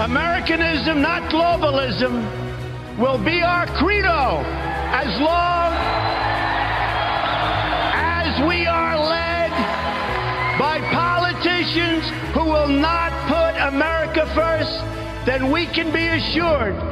[0.00, 2.26] Americanism, not globalism,
[2.98, 4.42] will be our credo
[4.92, 5.72] as long
[7.94, 9.50] as we are led
[10.58, 12.04] by politicians
[12.34, 14.84] who will not put America first,
[15.24, 16.91] then we can be assured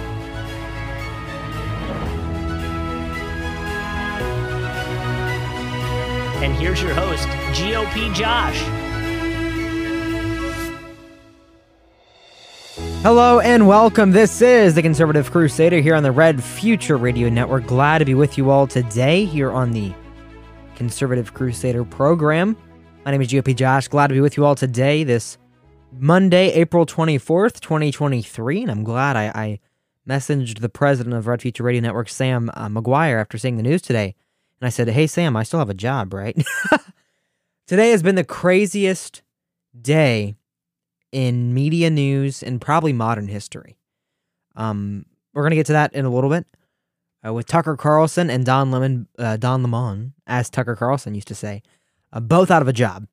[6.41, 8.57] And here's your host, GOP Josh.
[13.03, 14.09] Hello and welcome.
[14.09, 17.67] This is the Conservative Crusader here on the Red Future Radio Network.
[17.67, 19.93] Glad to be with you all today here on the
[20.75, 22.57] Conservative Crusader program.
[23.05, 23.87] My name is GOP Josh.
[23.87, 25.37] Glad to be with you all today, this
[25.91, 28.63] Monday, April 24th, 2023.
[28.63, 29.59] And I'm glad I, I
[30.09, 33.83] messaged the president of Red Future Radio Network, Sam uh, McGuire, after seeing the news
[33.83, 34.15] today.
[34.61, 36.37] And I said, Hey, Sam, I still have a job, right?
[37.67, 39.23] today has been the craziest
[39.79, 40.35] day
[41.11, 43.77] in media news and probably modern history.
[44.55, 46.45] Um, we're gonna get to that in a little bit
[47.25, 51.35] uh, with Tucker Carlson and Don Lemon, uh, Don Lemon, as Tucker Carlson used to
[51.35, 51.63] say,
[52.13, 53.07] uh, both out of a job.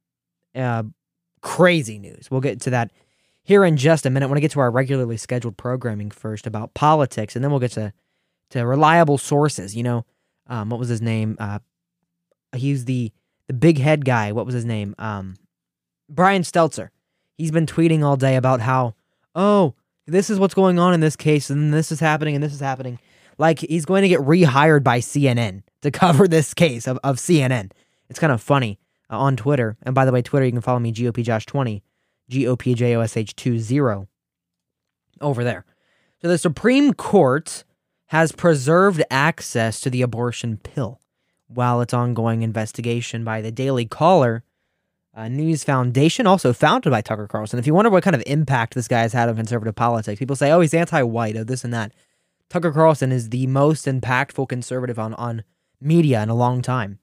[0.55, 0.84] Uh,
[1.41, 2.31] crazy news.
[2.31, 2.91] We'll get to that
[3.43, 4.27] here in just a minute.
[4.27, 7.61] I want to get to our regularly scheduled programming first about politics, and then we'll
[7.61, 7.93] get to
[8.50, 9.77] to reliable sources.
[9.77, 10.06] You know,
[10.49, 11.37] um, what was his name?
[11.39, 11.59] Uh,
[12.55, 13.13] he's the
[13.47, 14.33] the big head guy.
[14.33, 14.95] What was his name?
[14.99, 15.37] Um,
[16.09, 16.91] Brian Stelter.
[17.37, 18.95] He's been tweeting all day about how,
[19.35, 19.75] oh,
[20.07, 22.61] this is what's going on in this case, and this is happening, and this is
[22.61, 22.99] happening.
[23.39, 27.71] Like he's going to get rehired by CNN to cover this case of, of CNN.
[28.11, 28.79] It's kind of funny
[29.11, 29.77] uh, on Twitter.
[29.83, 31.83] And by the way, Twitter, you can follow me, GOP Josh 20,
[32.29, 34.07] G O P J O S H 20
[35.21, 35.65] over there.
[36.21, 37.65] So the Supreme Court
[38.09, 41.01] has preserved access to the abortion pill
[41.47, 44.45] while its ongoing investigation by the Daily Caller
[45.15, 47.59] uh, News Foundation, also founded by Tucker Carlson.
[47.59, 50.37] If you wonder what kind of impact this guy has had on conservative politics, people
[50.37, 51.93] say, oh, he's anti white, oh, this and that.
[52.49, 55.43] Tucker Carlson is the most impactful conservative on, on
[55.81, 56.99] media in a long time.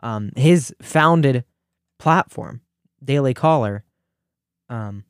[0.00, 1.44] Um, his founded
[1.98, 2.62] platform,
[3.02, 3.84] Daily Caller,
[4.68, 5.04] um,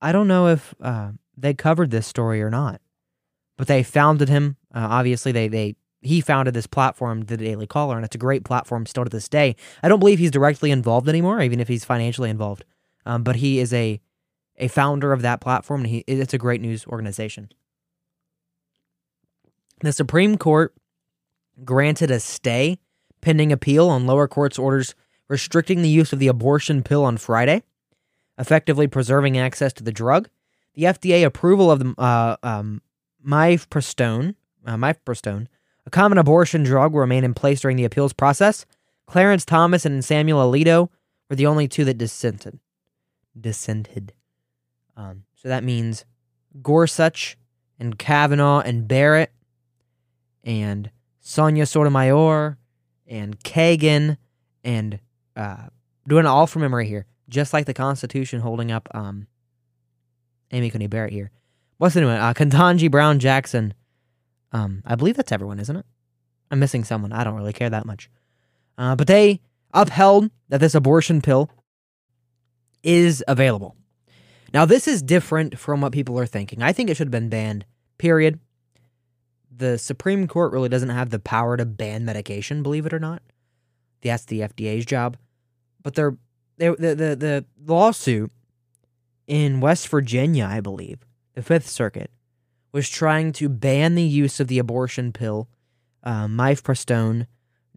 [0.00, 2.80] I don't know if uh, they covered this story or not,
[3.56, 4.56] but they founded him.
[4.74, 8.44] Uh, obviously, they they he founded this platform, the Daily Caller, and it's a great
[8.44, 9.56] platform still to this day.
[9.82, 12.64] I don't believe he's directly involved anymore, even if he's financially involved.
[13.06, 14.00] Um, but he is a
[14.56, 17.50] a founder of that platform, and he it's a great news organization.
[19.80, 20.74] The Supreme Court
[21.64, 22.78] granted a stay
[23.20, 24.94] pending appeal on lower court's orders
[25.28, 27.62] restricting the use of the abortion pill on Friday,
[28.38, 30.28] effectively preserving access to the drug.
[30.74, 32.82] The FDA approval of the uh, um,
[33.26, 34.34] mifepristone,
[34.66, 35.46] uh, mifepristone,
[35.86, 38.66] a common abortion drug, will remain in place during the appeals process.
[39.06, 40.88] Clarence Thomas and Samuel Alito
[41.28, 42.58] were the only two that dissented.
[43.38, 44.12] Dissented.
[44.96, 46.04] Um, so that means
[46.62, 47.36] Gorsuch
[47.78, 49.32] and Kavanaugh and Barrett
[50.42, 50.90] and
[51.20, 52.58] Sonia Sotomayor
[53.06, 54.16] and Kagan
[54.62, 54.98] and
[55.36, 55.68] uh,
[56.06, 59.26] doing all from memory here, just like the Constitution holding up um,
[60.52, 61.30] Amy Coney Barrett here.
[61.78, 62.16] What's the one?
[62.16, 63.74] Uh, Ketanji Brown Jackson.
[64.52, 65.86] Um, I believe that's everyone, isn't it?
[66.50, 67.12] I'm missing someone.
[67.12, 68.08] I don't really care that much.
[68.78, 69.40] Uh, but they
[69.72, 71.50] upheld that this abortion pill
[72.82, 73.76] is available.
[74.52, 76.62] Now, this is different from what people are thinking.
[76.62, 77.64] I think it should have been banned,
[77.98, 78.38] period.
[79.50, 83.22] The Supreme Court really doesn't have the power to ban medication, believe it or not.
[84.02, 85.16] That's the FDA's job.
[85.82, 86.16] But they're,
[86.56, 88.30] they're, the, the, the lawsuit
[89.26, 90.98] in West Virginia, I believe,
[91.34, 92.10] the Fifth Circuit,
[92.72, 95.48] was trying to ban the use of the abortion pill,
[96.02, 97.26] uh, mifepristone,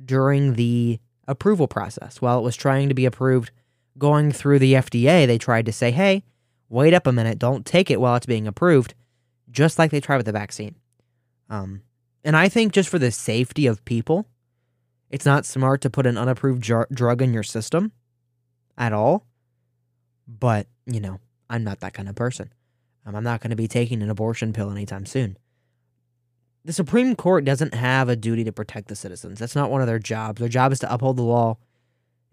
[0.04, 2.22] during the approval process.
[2.22, 3.52] While it was trying to be approved
[3.98, 6.24] going through the FDA, they tried to say, hey,
[6.70, 8.94] wait up a minute, don't take it while it's being approved,
[9.50, 10.76] just like they tried with the vaccine.
[11.50, 11.82] Um,
[12.24, 14.28] and I think just for the safety of people,
[15.10, 17.92] it's not smart to put an unapproved jar- drug in your system
[18.78, 19.26] at all.
[20.28, 21.20] But, you know,
[21.50, 22.52] I'm not that kind of person.
[23.08, 25.38] Um, I'm not going to be taking an abortion pill anytime soon.
[26.66, 29.40] The Supreme Court doesn't have a duty to protect the citizens.
[29.40, 30.40] That's not one of their jobs.
[30.40, 31.58] Their job is to uphold the law.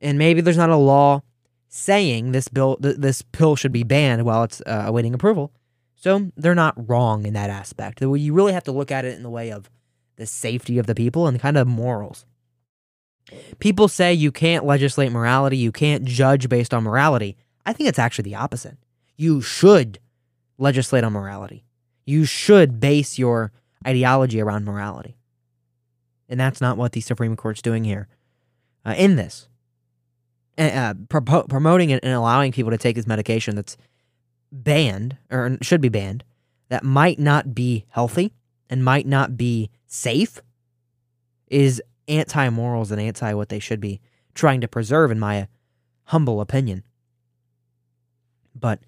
[0.00, 1.23] And maybe there's not a law
[1.69, 5.53] saying this bill th- this pill should be banned while it's uh, awaiting approval.
[5.94, 8.00] So they're not wrong in that aspect.
[8.00, 9.70] You really have to look at it in the way of
[10.17, 12.27] the safety of the people and kind of morals.
[13.59, 17.37] People say you can't legislate morality, you can't judge based on morality.
[17.65, 18.77] I think it's actually the opposite.
[19.17, 19.99] You should
[20.59, 21.65] legislate on morality.
[22.06, 23.53] You should base your
[23.87, 25.17] ideology around morality.
[26.29, 28.09] And that's not what the Supreme Court's doing here
[28.85, 29.49] uh, in this.
[30.56, 33.77] Uh, pro- promoting and allowing people to take this medication that's
[34.53, 36.23] banned or should be banned
[36.69, 38.33] that might not be healthy
[38.71, 40.41] and might not be safe
[41.49, 44.01] is anti morals and anti what they should be
[44.35, 45.49] trying to preserve, in my
[46.05, 46.83] humble opinion.
[48.55, 48.81] But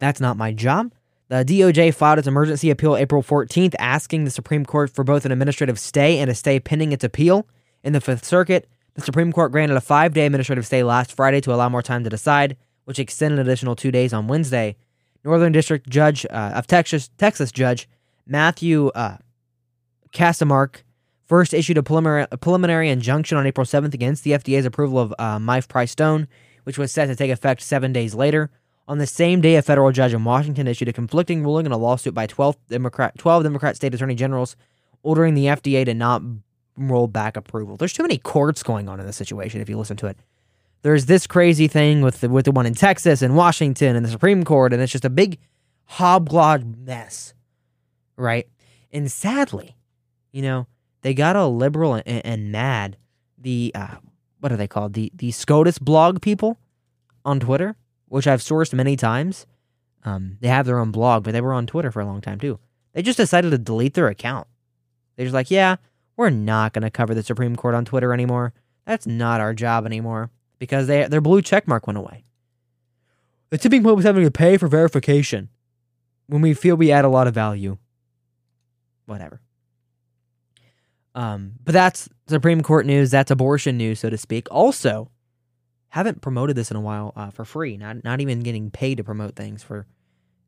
[0.00, 0.92] that's not my job.
[1.28, 5.30] The DOJ filed its emergency appeal April 14th, asking the Supreme Court for both an
[5.30, 7.46] administrative stay and a stay pending its appeal.
[7.84, 11.40] In the Fifth Circuit, the Supreme Court granted a five day administrative stay last Friday
[11.42, 14.76] to allow more time to decide, which extended an additional two days on Wednesday.
[15.24, 17.88] Northern District Judge uh, of Texas, Texas Judge
[18.26, 19.18] Matthew uh,
[20.12, 20.82] Kacsmaryk
[21.26, 25.14] first issued a preliminary, a preliminary, injunction on April 7th against the FDA's approval of
[25.18, 26.26] uh, Stone,
[26.64, 28.50] which was set to take effect seven days later.
[28.90, 31.76] On the same day, a federal judge in Washington issued a conflicting ruling in a
[31.76, 34.56] lawsuit by 12 Democrat, 12 Democrat state attorney generals
[35.04, 36.22] ordering the FDA to not
[36.76, 37.76] roll back approval.
[37.76, 40.16] There's too many courts going on in this situation if you listen to it.
[40.82, 44.10] There's this crazy thing with the, with the one in Texas and Washington and the
[44.10, 45.38] Supreme Court, and it's just a big
[45.84, 47.32] hobbled mess,
[48.16, 48.48] right?
[48.90, 49.76] And sadly,
[50.32, 50.66] you know,
[51.02, 52.96] they got all liberal and, and mad.
[53.38, 53.98] The, uh,
[54.40, 54.94] what are they called?
[54.94, 56.58] The, the SCOTUS blog people
[57.24, 57.76] on Twitter
[58.10, 59.46] which I've sourced many times.
[60.04, 62.38] Um, they have their own blog, but they were on Twitter for a long time
[62.38, 62.58] too.
[62.92, 64.46] They just decided to delete their account.
[65.16, 65.76] They're just like, yeah,
[66.16, 68.52] we're not going to cover the Supreme Court on Twitter anymore.
[68.84, 72.24] That's not our job anymore because they, their blue check mark went away.
[73.50, 75.48] The tipping point was having to pay for verification
[76.26, 77.78] when we feel we add a lot of value.
[79.06, 79.40] Whatever.
[81.14, 83.10] Um, but that's Supreme Court news.
[83.10, 84.48] That's abortion news, so to speak.
[84.50, 85.10] Also,
[85.90, 89.04] haven't promoted this in a while uh, for free, not not even getting paid to
[89.04, 89.86] promote things for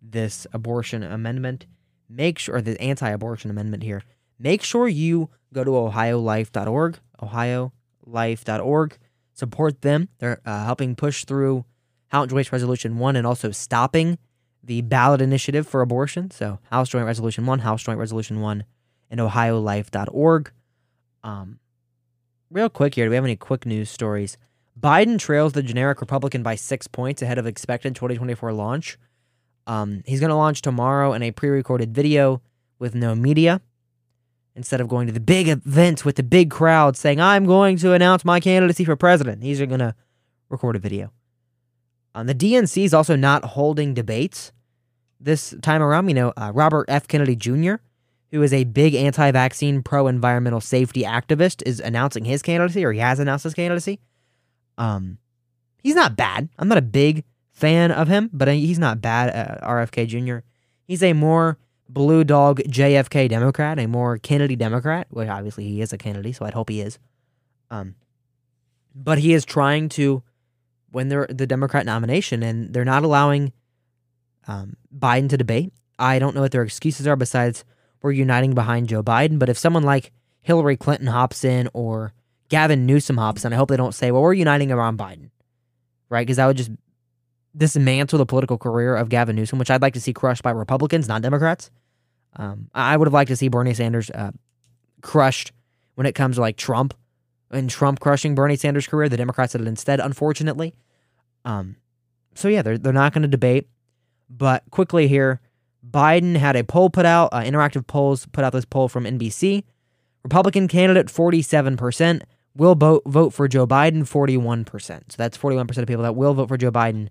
[0.00, 1.66] this abortion amendment.
[2.08, 4.02] Make sure the anti-abortion amendment here.
[4.38, 8.98] Make sure you go to ohiolife.org, ohiolife.org.
[9.34, 10.08] Support them.
[10.18, 11.64] They're uh, helping push through
[12.08, 14.18] House Joint Resolution 1 and also stopping
[14.62, 16.30] the ballot initiative for abortion.
[16.30, 18.64] So, House Joint Resolution 1, House Joint Resolution 1,
[19.10, 20.52] and ohiolife.org.
[21.24, 21.58] Um,
[22.50, 24.36] real quick here, do we have any quick news stories?
[24.78, 28.98] Biden trails the generic Republican by six points ahead of expected 2024 launch.
[29.66, 32.40] Um, he's going to launch tomorrow in a pre recorded video
[32.78, 33.60] with no media.
[34.54, 37.94] Instead of going to the big event with the big crowd saying, I'm going to
[37.94, 39.94] announce my candidacy for president, he's going to
[40.50, 41.10] record a video.
[42.14, 44.52] Um, the DNC is also not holding debates
[45.18, 46.08] this time around.
[46.08, 47.08] You know, uh, Robert F.
[47.08, 47.76] Kennedy Jr.,
[48.30, 52.92] who is a big anti vaccine, pro environmental safety activist, is announcing his candidacy, or
[52.92, 54.00] he has announced his candidacy.
[54.78, 55.18] Um,
[55.82, 56.48] he's not bad.
[56.58, 59.30] I'm not a big fan of him, but he's not bad.
[59.30, 60.44] Uh, RFK Jr.
[60.86, 65.06] He's a more blue dog JFK Democrat, a more Kennedy Democrat.
[65.10, 66.98] which obviously he is a Kennedy, so I'd hope he is.
[67.70, 67.94] Um,
[68.94, 70.22] but he is trying to
[70.92, 73.52] win the the Democrat nomination, and they're not allowing
[74.46, 75.72] um, Biden to debate.
[75.98, 77.64] I don't know what their excuses are besides
[78.02, 79.38] we're uniting behind Joe Biden.
[79.38, 82.12] But if someone like Hillary Clinton hops in or
[82.52, 85.30] Gavin Newsom hops, and I hope they don't say, well, we're uniting around Biden,
[86.10, 86.20] right?
[86.20, 86.70] Because that would just
[87.56, 91.08] dismantle the political career of Gavin Newsom, which I'd like to see crushed by Republicans,
[91.08, 91.70] not Democrats.
[92.36, 94.32] Um, I would have liked to see Bernie Sanders uh,
[95.00, 95.52] crushed
[95.94, 96.92] when it comes to like Trump
[97.50, 99.08] and Trump crushing Bernie Sanders' career.
[99.08, 100.74] The Democrats did it instead, unfortunately.
[101.46, 101.76] Um,
[102.34, 103.66] so yeah, they're they're not going to debate.
[104.28, 105.40] But quickly here,
[105.90, 109.64] Biden had a poll put out, uh, interactive polls put out this poll from NBC.
[110.22, 112.22] Republican candidate 47%,
[112.54, 114.86] will vote vote for Joe Biden 41%.
[114.88, 117.08] So that's 41% of people that will vote for Joe Biden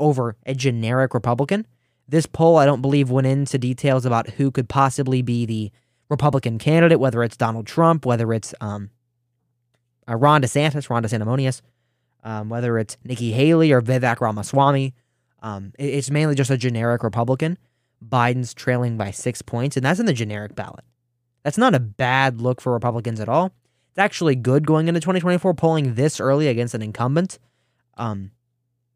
[0.00, 1.66] over a generic Republican.
[2.08, 5.72] This poll, I don't believe, went into details about who could possibly be the
[6.08, 8.90] Republican candidate, whether it's Donald Trump, whether it's um,
[10.08, 11.62] uh, Ron DeSantis, Ron DeSantimonious,
[12.22, 14.94] um, whether it's Nikki Haley or Vivek Ramaswamy.
[15.42, 17.58] Um, it- it's mainly just a generic Republican.
[18.06, 20.84] Biden's trailing by six points, and that's in the generic ballot.
[21.42, 23.52] That's not a bad look for Republicans at all.
[23.96, 27.38] It's actually good going into 2024, polling this early against an incumbent.
[27.96, 28.30] Um,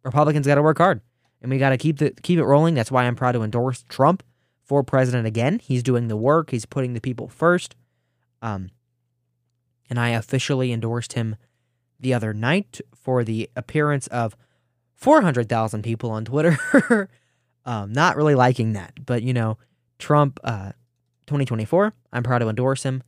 [0.04, 1.00] Republicans got to work hard,
[1.40, 2.74] and we got to keep the keep it rolling.
[2.74, 4.22] That's why I'm proud to endorse Trump
[4.62, 5.58] for president again.
[5.58, 6.50] He's doing the work.
[6.50, 7.76] He's putting the people first.
[8.42, 8.68] Um,
[9.88, 11.36] and I officially endorsed him
[11.98, 14.36] the other night for the appearance of
[14.96, 17.08] 400,000 people on Twitter.
[17.64, 19.56] um, not really liking that, but you know,
[19.98, 20.72] Trump, uh,
[21.26, 21.94] 2024.
[22.12, 23.02] I'm proud to endorse him,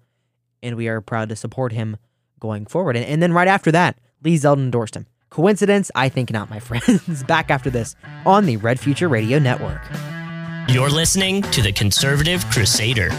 [0.62, 1.96] and we are proud to support him
[2.40, 2.96] going forward.
[2.96, 5.06] And, and then right after that, Lee Zeldin endorsed him.
[5.30, 5.90] Coincidence?
[5.94, 7.22] I think not, my friends.
[7.24, 9.82] Back after this on the Red Future Radio Network.
[10.68, 13.10] You're listening to the Conservative Crusader.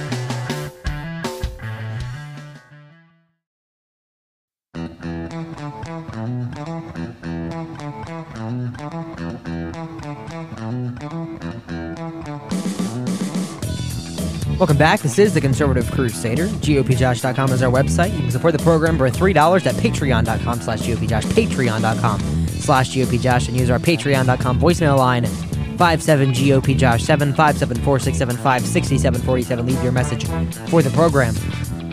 [14.63, 15.01] Welcome back.
[15.01, 16.47] This is the Conservative Crusader.
[16.47, 18.13] GOPJosh.com is our website.
[18.13, 23.57] You can support the program for $3 at patreon.com slash GOPJosh, patreon.com slash GOPJosh, and
[23.57, 29.67] use our patreon.com voicemail line 57GOPJosh 75746756747.
[29.67, 30.25] Leave your message
[30.69, 31.35] for the program.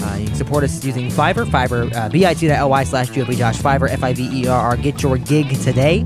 [0.00, 4.76] Uh, you can support us using Fiverr, Fiverr, uh, bit.ly slash GOPJosh, Fiverr, F-I-V-E-R-R.
[4.76, 6.02] Get your gig today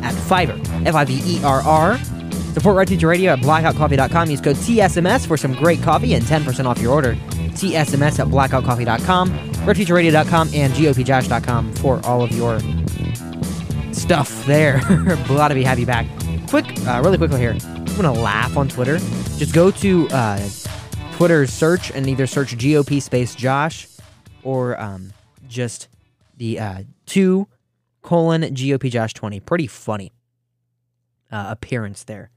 [0.00, 1.98] at Fiverr, F-I-V-E-R-R.
[2.54, 4.30] Support Red Future Radio at blackoutcoffee.com.
[4.30, 7.14] Use code TSMS for some great coffee and 10% off your order.
[7.50, 9.30] TSMS at blackoutcoffee.com,
[9.66, 12.60] redfutureradio.com, and GOPJosh.com for all of your
[13.92, 14.78] stuff there.
[15.26, 16.06] Glad to be happy back.
[16.46, 17.56] Quick, uh, really quickly here.
[17.60, 18.98] I'm going to laugh on Twitter.
[19.36, 20.48] Just go to uh,
[21.14, 23.88] Twitter's search and either search GOP space Josh
[24.44, 25.12] or um,
[25.48, 25.88] just
[26.36, 27.48] the uh, 2
[28.02, 29.40] colon GOP Josh 20.
[29.40, 30.12] Pretty funny
[31.32, 32.30] uh, appearance there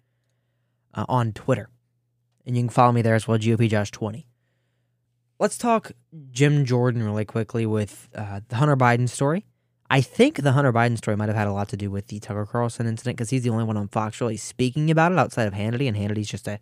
[0.97, 1.69] uh, on Twitter.
[2.45, 4.27] And you can follow me there as well, GOP Josh 20.
[5.39, 5.91] Let's talk
[6.31, 9.45] Jim Jordan really quickly with uh, the Hunter Biden story.
[9.89, 12.19] I think the Hunter Biden story might have had a lot to do with the
[12.19, 15.47] Tucker Carlson incident because he's the only one on Fox really speaking about it outside
[15.47, 16.59] of Hannity, and Hannity's just a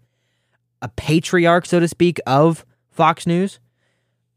[0.82, 3.60] a patriarch, so to speak, of Fox News.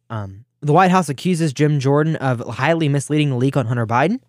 [0.08, 4.20] Um, the White House accuses Jim Jordan of highly misleading the leak on Hunter Biden.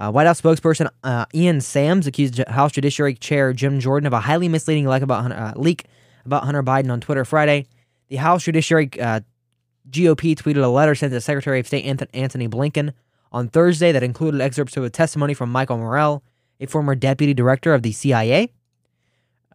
[0.00, 4.20] Uh, White House spokesperson uh, Ian Sams accused House Judiciary Chair Jim Jordan of a
[4.20, 5.84] highly misleading leak about Hunter, uh, leak
[6.24, 7.66] about Hunter Biden on Twitter Friday.
[8.08, 9.20] The House Judiciary uh,
[9.90, 12.94] GOP tweeted a letter sent to Secretary of State Anthony Blinken
[13.30, 16.22] on Thursday that included excerpts of a testimony from Michael Morell,
[16.60, 18.52] a former deputy director of the CIA,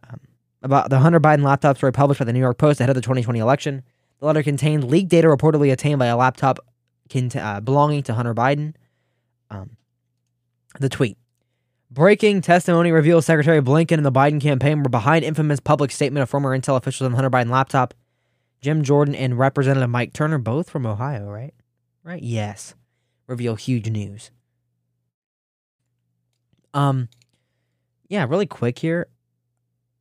[0.08, 0.20] um,
[0.62, 3.02] about the Hunter Biden laptop story published by the New York Post ahead of the
[3.02, 3.82] 2020 election.
[4.20, 6.60] The letter contained leaked data reportedly attained by a laptop
[7.10, 8.74] cont- uh, belonging to Hunter Biden.
[9.50, 9.76] Um,
[10.80, 11.16] the tweet.
[11.90, 16.28] Breaking testimony reveals Secretary Blinken and the Biden campaign were behind infamous public statement of
[16.28, 17.94] former intel officials on Hunter Biden laptop.
[18.60, 21.54] Jim Jordan and Representative Mike Turner, both from Ohio, right?
[22.02, 22.22] Right?
[22.22, 22.74] Yes.
[23.26, 24.30] Reveal huge news.
[26.74, 27.08] Um,
[28.08, 29.06] yeah, really quick here.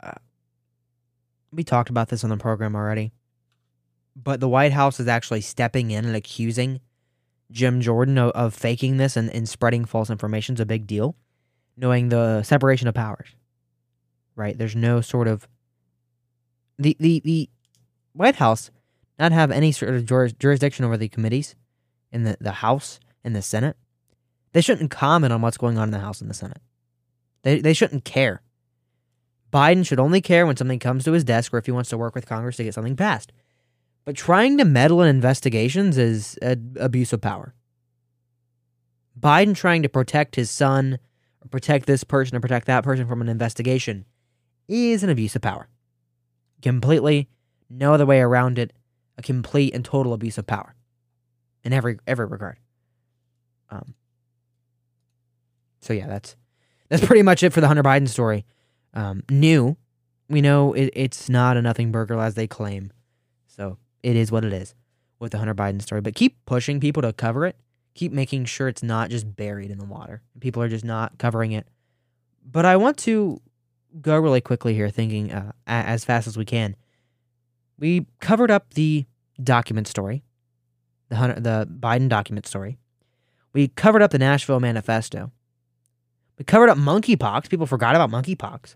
[0.01, 0.11] Uh,
[1.51, 3.13] we talked about this on the program already,
[4.15, 6.81] but the White House is actually stepping in and accusing
[7.51, 11.15] Jim Jordan of, of faking this and, and spreading false information is a big deal,
[11.77, 13.29] knowing the separation of powers.
[14.35, 14.57] Right?
[14.57, 15.47] There's no sort of
[16.77, 17.49] the the the
[18.13, 18.71] White House
[19.17, 21.55] not have any sort of juris, jurisdiction over the committees
[22.11, 23.77] in the, the House and the Senate.
[24.51, 26.61] They shouldn't comment on what's going on in the House and the Senate.
[27.43, 28.41] They they shouldn't care.
[29.53, 31.97] Biden should only care when something comes to his desk or if he wants to
[31.97, 33.31] work with Congress to get something passed.
[34.05, 37.55] But trying to meddle in investigations is an abuse of power.
[39.19, 40.99] Biden trying to protect his son,
[41.43, 44.05] or protect this person, or protect that person from an investigation
[44.67, 45.67] is an abuse of power.
[46.61, 47.29] Completely,
[47.69, 48.73] no other way around it.
[49.17, 50.75] A complete and total abuse of power
[51.63, 52.59] in every every regard.
[53.69, 53.95] Um.
[55.79, 56.35] So yeah, that's
[56.89, 58.45] that's pretty much it for the Hunter Biden story.
[58.93, 59.77] Um, new,
[60.27, 62.91] we know it, it's not a nothing burger as they claim.
[63.47, 64.75] So it is what it is
[65.19, 65.99] with the Hunter Biden story.
[65.99, 67.57] But keep pushing people to cover it.
[67.95, 70.21] Keep making sure it's not just buried in the water.
[70.39, 71.67] People are just not covering it.
[72.45, 73.41] But I want to
[73.99, 76.75] go really quickly here, thinking uh, as fast as we can.
[77.79, 79.05] We covered up the
[79.41, 80.23] document story,
[81.09, 82.77] the Hunter, the Biden document story.
[83.53, 85.31] We covered up the Nashville Manifesto.
[86.37, 87.49] We covered up monkeypox.
[87.49, 88.75] People forgot about monkeypox.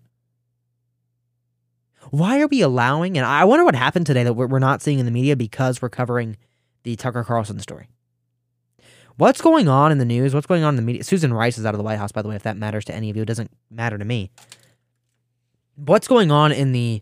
[2.11, 5.05] Why are we allowing, and I wonder what happened today that we're not seeing in
[5.05, 6.37] the media because we're covering
[6.83, 7.89] the Tucker Carlson story.
[9.17, 10.33] What's going on in the news?
[10.33, 11.03] What's going on in the media?
[11.03, 12.95] Susan Rice is out of the White House, by the way, if that matters to
[12.95, 13.23] any of you.
[13.23, 14.31] It doesn't matter to me.
[15.75, 17.01] what's going on in the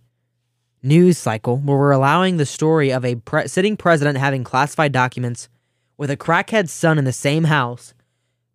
[0.84, 5.50] news cycle where we're allowing the story of a pre- sitting president having classified documents
[5.98, 7.94] with a crackhead son in the same house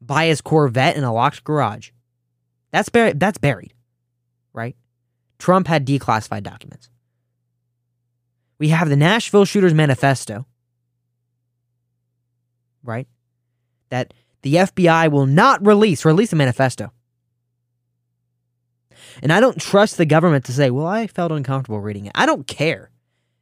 [0.01, 1.91] by his Corvette in a locked garage.
[2.71, 3.21] That's buried.
[3.21, 3.75] That's buried,
[4.53, 4.77] right?
[5.43, 6.89] Trump had declassified documents.
[8.61, 10.47] We have the Nashville Shooters Manifesto,
[12.85, 13.09] right?
[13.89, 16.93] That the FBI will not release, release a manifesto.
[19.21, 22.13] And I don't trust the government to say, well, I felt uncomfortable reading it.
[22.15, 22.93] I don't care.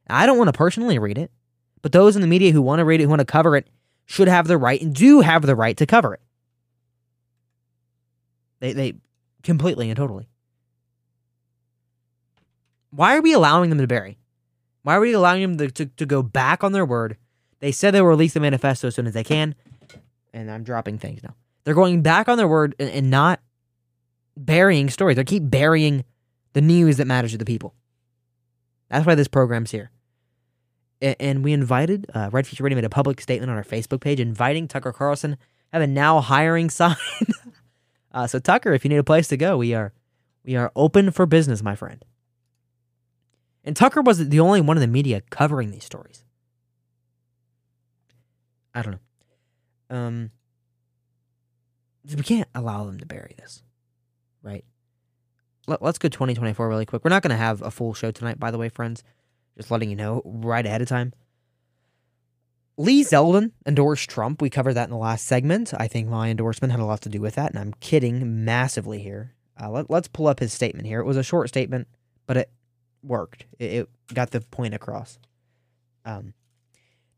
[0.09, 1.29] I don't want to personally read it.
[1.83, 3.67] But those in the media who want to read it, who want to cover it,
[4.07, 6.21] should have the right and do have the right to cover it.
[8.59, 8.93] They, they
[9.43, 10.30] completely and totally.
[12.91, 14.17] Why are we allowing them to bury?
[14.83, 17.17] Why are we allowing them to, to, to go back on their word?
[17.59, 19.55] They said they will release the manifesto as soon as they can.
[20.33, 21.35] And I'm dropping things now.
[21.63, 23.39] They're going back on their word and, and not
[24.35, 25.15] burying stories.
[25.15, 26.03] They keep burying
[26.53, 27.75] the news that matters to the people.
[28.89, 29.91] That's why this program's here.
[31.01, 34.19] And we invited, uh, Red Future Radio made a public statement on our Facebook page
[34.19, 35.37] inviting Tucker Carlson
[35.71, 36.95] have a now hiring sign.
[38.11, 39.93] uh, so Tucker, if you need a place to go, we are
[40.43, 42.03] we are open for business, my friend.
[43.63, 46.23] And Tucker wasn't the only one in the media covering these stories.
[48.73, 48.93] I don't
[49.89, 49.95] know.
[49.95, 50.31] Um,
[52.15, 53.61] we can't allow them to bury this,
[54.41, 54.65] right?
[55.67, 57.03] Let, us go 2024 really quick.
[57.03, 59.03] We're not going to have a full show tonight, by the way, friends.
[59.57, 61.13] Just letting you know right ahead of time.
[62.77, 64.41] Lee Zeldin endorsed Trump.
[64.41, 65.73] We covered that in the last segment.
[65.77, 68.99] I think my endorsement had a lot to do with that, and I'm kidding massively
[68.99, 69.35] here.
[69.61, 70.99] Uh, let, us pull up his statement here.
[70.99, 71.87] It was a short statement,
[72.25, 72.51] but it
[73.03, 73.45] worked.
[73.59, 75.19] It, it got the point across.
[76.05, 76.33] Um,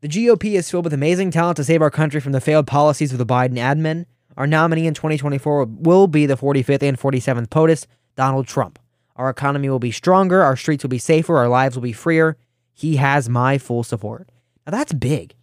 [0.00, 3.12] the GOP is filled with amazing talent to save our country from the failed policies
[3.12, 4.06] of the Biden admin.
[4.36, 7.86] Our nominee in 2024 will be the 45th and 47th POTUS,
[8.16, 8.78] Donald Trump.
[9.16, 12.36] Our economy will be stronger, our streets will be safer, our lives will be freer.
[12.74, 14.28] He has my full support.
[14.66, 15.34] Now that's big.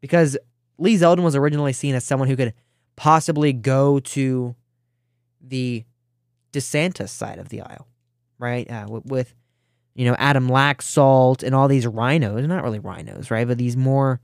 [0.00, 0.36] Because
[0.76, 2.52] Lee Zeldin was originally seen as someone who could
[2.94, 4.54] possibly go to
[5.40, 5.84] the
[6.52, 7.88] DeSantis side of the aisle
[8.38, 8.70] right?
[8.70, 9.34] Uh, with, with,
[9.94, 13.46] you know, Adam Laxalt and all these rhinos, not really rhinos, right?
[13.46, 14.20] But these more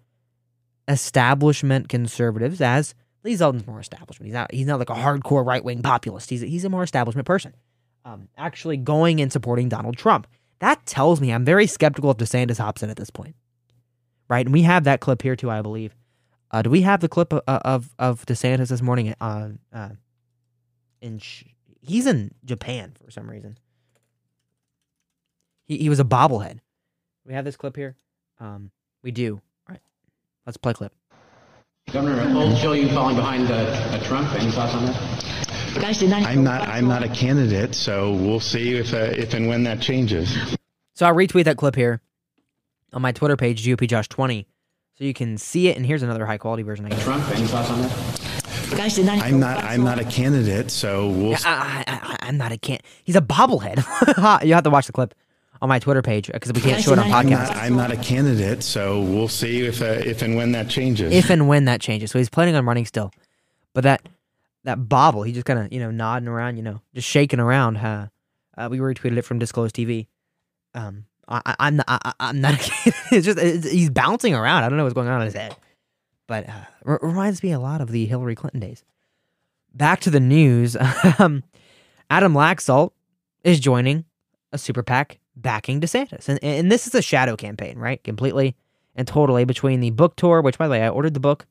[0.89, 4.27] establishment conservatives, as Lee Zeldin's more establishment.
[4.27, 6.31] He's not, he's not like a hardcore right wing populist.
[6.31, 7.55] He's, he's a more establishment person.
[8.05, 10.27] Um, actually going and supporting Donald Trump.
[10.59, 13.35] That tells me I'm very skeptical of DeSantis Hobson at this point.
[14.29, 14.47] Right?
[14.47, 15.95] And we have that clip here too, I believe.
[16.51, 19.15] Uh, do we have the clip of of, of DeSantis this morning?
[19.21, 19.89] Uh, uh,
[21.01, 21.21] in
[21.81, 23.59] he's in Japan for some reason.
[25.67, 26.59] He, he was a bobblehead.
[27.27, 27.97] We have this clip here.
[28.39, 28.71] Um,
[29.03, 29.35] we do.
[29.35, 29.81] All right,
[30.47, 30.93] let's play clip.
[31.93, 34.33] Governor, polls show you falling behind uh, Trump.
[34.35, 35.35] Any thoughts on that?
[35.77, 36.69] I'm not.
[36.69, 40.57] I'm not a candidate, so we'll see if uh, if and when that changes.
[40.95, 42.01] So I'll retweet that clip here
[42.93, 44.47] on my Twitter page, GOP Josh twenty,
[44.97, 45.77] so you can see it.
[45.77, 46.87] And here's another high quality version.
[46.87, 47.03] I guess.
[47.03, 47.29] Trump.
[47.31, 49.23] Any thoughts on that?
[49.23, 49.63] I'm not.
[49.65, 51.31] I'm not a candidate, so we'll.
[51.33, 52.79] Yeah, I, am not a can.
[53.05, 53.77] He's a bobblehead.
[54.45, 55.15] you have to watch the clip
[55.63, 57.15] on my Twitter page because we can't show it on podcast.
[57.23, 60.69] I'm not, I'm not, a candidate, so we'll see if uh, if and when that
[60.69, 61.13] changes.
[61.13, 62.11] If and when that changes.
[62.11, 63.11] So he's planning on running still,
[63.73, 64.03] but that
[64.65, 67.77] that bobble, he just kind of you know nodding around, you know, just shaking around.
[67.77, 68.09] Huh?
[68.57, 70.07] Uh, we retweeted it from Disclose TV.
[70.75, 71.87] Um, I, am not.
[71.89, 72.55] I, am not.
[73.11, 74.65] it's just it's, he's bouncing around.
[74.65, 75.57] I don't know what's going on in his head,
[76.27, 78.85] but uh, r- reminds me a lot of the Hillary Clinton days.
[79.73, 80.77] Back to the news.
[81.19, 81.43] um,
[82.11, 82.91] Adam Laxalt
[83.43, 84.05] is joining
[84.53, 86.29] a super PAC backing DeSantis.
[86.29, 88.03] And, and this is a shadow campaign, right?
[88.05, 88.55] Completely
[88.95, 91.47] and totally between the book tour, which, by the way, I ordered the book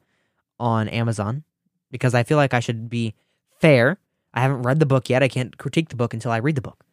[0.59, 1.43] on Amazon
[1.91, 3.13] because I feel like I should be
[3.59, 3.97] fair.
[4.33, 5.21] I haven't read the book yet.
[5.21, 6.85] I can't critique the book until I read the book.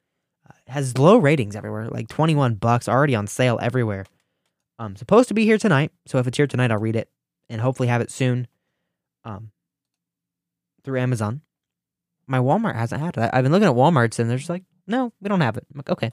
[0.48, 4.04] Uh, it has low ratings everywhere, like 21 bucks already on sale everywhere.
[4.78, 5.92] Um, supposed to be here tonight.
[6.06, 7.08] So if it's here tonight, I'll read it
[7.48, 8.46] and hopefully have it soon
[9.24, 9.50] um,
[10.84, 11.42] through Amazon.
[12.26, 13.30] My Walmart hasn't had it.
[13.32, 15.66] I've been looking at Walmarts and they're just like, no, we don't have it.
[15.72, 16.12] I'm like, okay.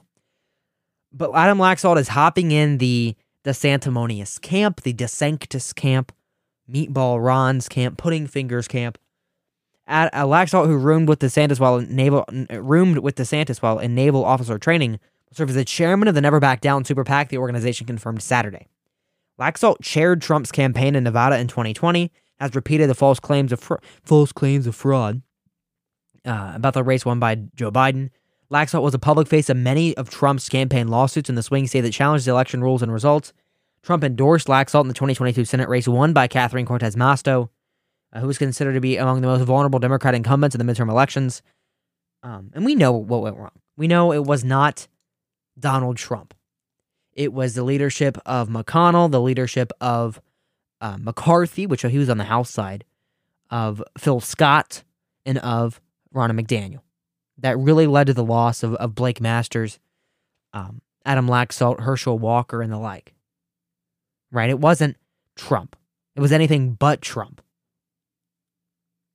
[1.12, 6.12] But Adam Laxalt is hopping in the DeSanctimonious camp, the DeSanctus camp,
[6.70, 8.98] Meatball Ron's camp, Pudding Fingers camp.
[9.86, 13.94] At uh, Laxalt, who roomed with DeSantis while in naval roomed with DeSantis while in
[13.94, 17.30] naval officer training, will serve as the chairman of the Never Back Down Super PAC.
[17.30, 18.68] The organization confirmed Saturday.
[19.40, 23.76] Laxalt chaired Trump's campaign in Nevada in 2020, has repeated the false claims of fr-
[24.02, 25.22] false claims of fraud
[26.24, 28.10] uh, about the race won by Joe Biden.
[28.52, 31.82] Laxalt was a public face of many of Trump's campaign lawsuits in the swing state
[31.82, 33.32] that challenged the election rules and results.
[33.82, 37.50] Trump endorsed Laxalt in the 2022 Senate race won by Catherine Cortez Masto,
[38.12, 40.88] uh, who was considered to be among the most vulnerable Democrat incumbents in the midterm
[40.88, 41.42] elections.
[42.22, 43.52] Um, and we know what went wrong.
[43.76, 44.88] We know it was not
[45.58, 46.34] Donald Trump.
[47.12, 50.20] It was the leadership of McConnell, the leadership of
[50.80, 52.84] uh, McCarthy, which he was on the House side,
[53.50, 54.84] of Phil Scott,
[55.26, 55.80] and of
[56.14, 56.80] Ronna McDaniel.
[57.38, 59.78] That really led to the loss of, of Blake Masters,
[60.52, 63.14] um, Adam Laxalt, Herschel Walker, and the like.
[64.32, 64.50] Right?
[64.50, 64.96] It wasn't
[65.36, 65.76] Trump.
[66.16, 67.40] It was anything but Trump.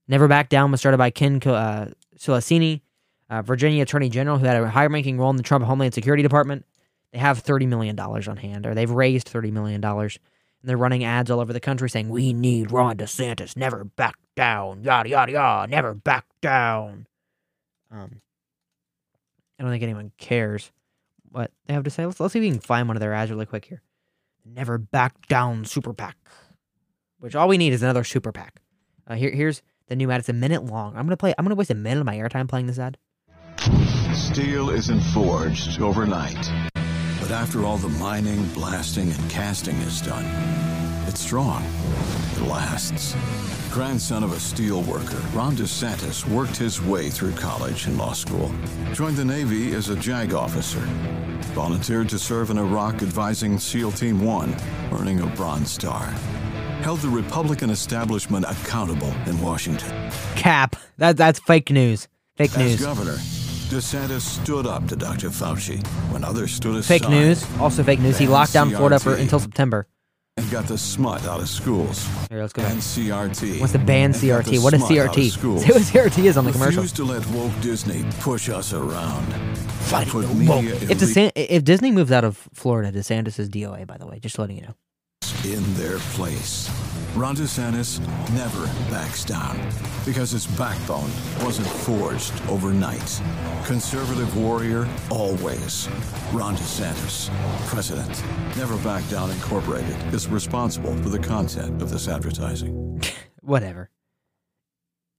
[0.07, 1.87] Never Back Down was started by Ken uh,
[2.27, 6.23] uh, Virginia Attorney General, who had a high ranking role in the Trump Homeland Security
[6.23, 6.65] Department.
[7.11, 9.83] They have $30 million on hand, or they've raised $30 million.
[9.83, 10.19] And
[10.63, 14.83] they're running ads all over the country saying, We need Ron DeSantis, never back down,
[14.83, 17.07] yada, yada, yada, never back down.
[17.93, 18.21] Um,
[19.59, 20.71] I don't think anyone cares
[21.31, 22.05] what they have to say.
[22.05, 23.81] Let's, let's see if we can find one of their ads really quick here.
[24.45, 26.17] Never back down super PAC,
[27.19, 28.59] which all we need is another super PAC.
[29.07, 30.19] Uh, here, here's the new ad.
[30.19, 30.97] It's a minute long.
[30.97, 31.33] I'm gonna play.
[31.37, 32.97] I'm gonna waste a minute of my airtime playing this ad.
[34.13, 36.49] Steel isn't forged overnight.
[37.21, 40.25] But after all the mining, blasting, and casting is done,
[41.07, 41.63] it's strong.
[42.35, 43.15] It lasts.
[43.71, 48.53] Grandson of a steel worker, Ron DeSantis worked his way through college and law school.
[48.93, 50.81] Joined the Navy as a JAG officer.
[51.53, 54.55] Volunteered to serve in Iraq advising SEAL Team 1,
[54.91, 56.05] earning a Bronze Star.
[56.81, 60.11] Held the Republican establishment accountable in Washington.
[60.35, 60.75] Cap.
[60.97, 62.07] That that's fake news.
[62.35, 62.75] Fake news.
[62.75, 63.15] As governor,
[63.69, 65.29] DeSantis stood up to Dr.
[65.29, 67.01] Fauci when others stood aside.
[67.01, 67.45] Fake news.
[67.59, 68.17] Also fake news.
[68.17, 69.87] He locked down Florida for until September.
[70.37, 72.07] And got the smut out of schools.
[72.27, 72.71] Here, let's go back.
[72.71, 73.59] Banned CRT.
[73.59, 74.63] What's the ban And got the CRT?
[74.63, 75.59] What is smut out of CRT?
[75.59, 75.67] Say
[76.01, 76.87] what CRT is on the commercial.
[76.87, 79.31] To let woke Disney push us around.
[79.83, 80.65] Fighting the woke.
[80.65, 84.17] If, DeSan- if Disney moves out of Florida, DeSantis is DOA, by the way.
[84.19, 84.75] Just letting you know.
[85.45, 86.69] In their place.
[87.15, 87.99] Ron DeSantis
[88.33, 89.59] never backs down
[90.03, 91.09] because his backbone
[91.43, 93.21] wasn't forged overnight.
[93.65, 95.87] Conservative warrior, always.
[96.31, 97.29] Ron DeSantis,
[97.67, 98.23] president.
[98.57, 103.01] Never Back Down Incorporated is responsible for the content of this advertising.
[103.41, 103.89] Whatever.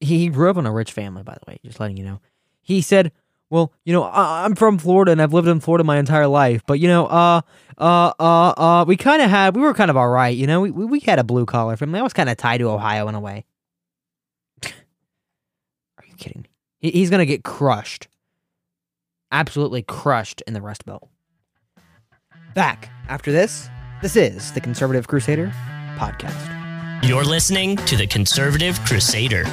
[0.00, 1.59] He he grew up in a rich family, by the way.
[1.64, 2.20] Just letting you know.
[2.61, 3.12] He said,
[3.50, 6.62] "Well, you know, I, I'm from Florida and I've lived in Florida my entire life,
[6.66, 7.40] but you know, uh,
[7.78, 10.37] uh, uh, uh, we kind of had, we were kind of all right.
[10.37, 12.00] You know, we we, we had a blue collar family.
[12.00, 13.44] I was kind of tied to Ohio in a way.
[14.64, 16.50] Are you kidding me?
[16.78, 18.09] He, he's gonna get crushed,
[19.33, 21.09] absolutely crushed in the Rust Belt.
[22.54, 23.68] Back after this.
[24.02, 25.52] This is the Conservative Crusader
[25.96, 26.50] podcast.
[27.09, 29.44] You're listening to the Conservative Crusader.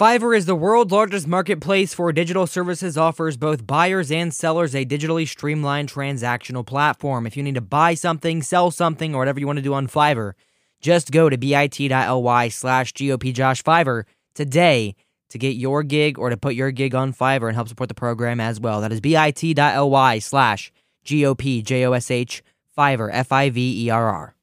[0.00, 4.86] Fiverr is the world's largest marketplace for digital services, offers both buyers and sellers a
[4.86, 7.26] digitally streamlined transactional platform.
[7.26, 9.88] If you need to buy something, sell something, or whatever you want to do on
[9.88, 10.32] Fiverr,
[10.80, 14.94] just go to bit.ly slash gopjoshfiverr today
[15.28, 17.94] to get your gig or to put your gig on Fiverr and help support the
[17.94, 18.80] program as well.
[18.80, 20.72] That is bit.ly slash
[21.04, 22.40] gopjosh
[22.74, 24.34] Fiverr, F-I-V-E-R-R.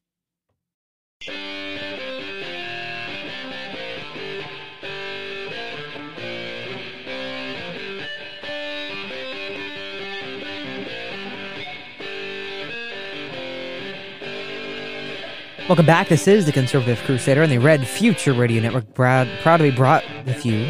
[15.68, 16.08] Welcome back.
[16.08, 18.94] This is the Conservative Crusader and the Red Future Radio Network.
[18.94, 20.64] Proud, proud to be brought with you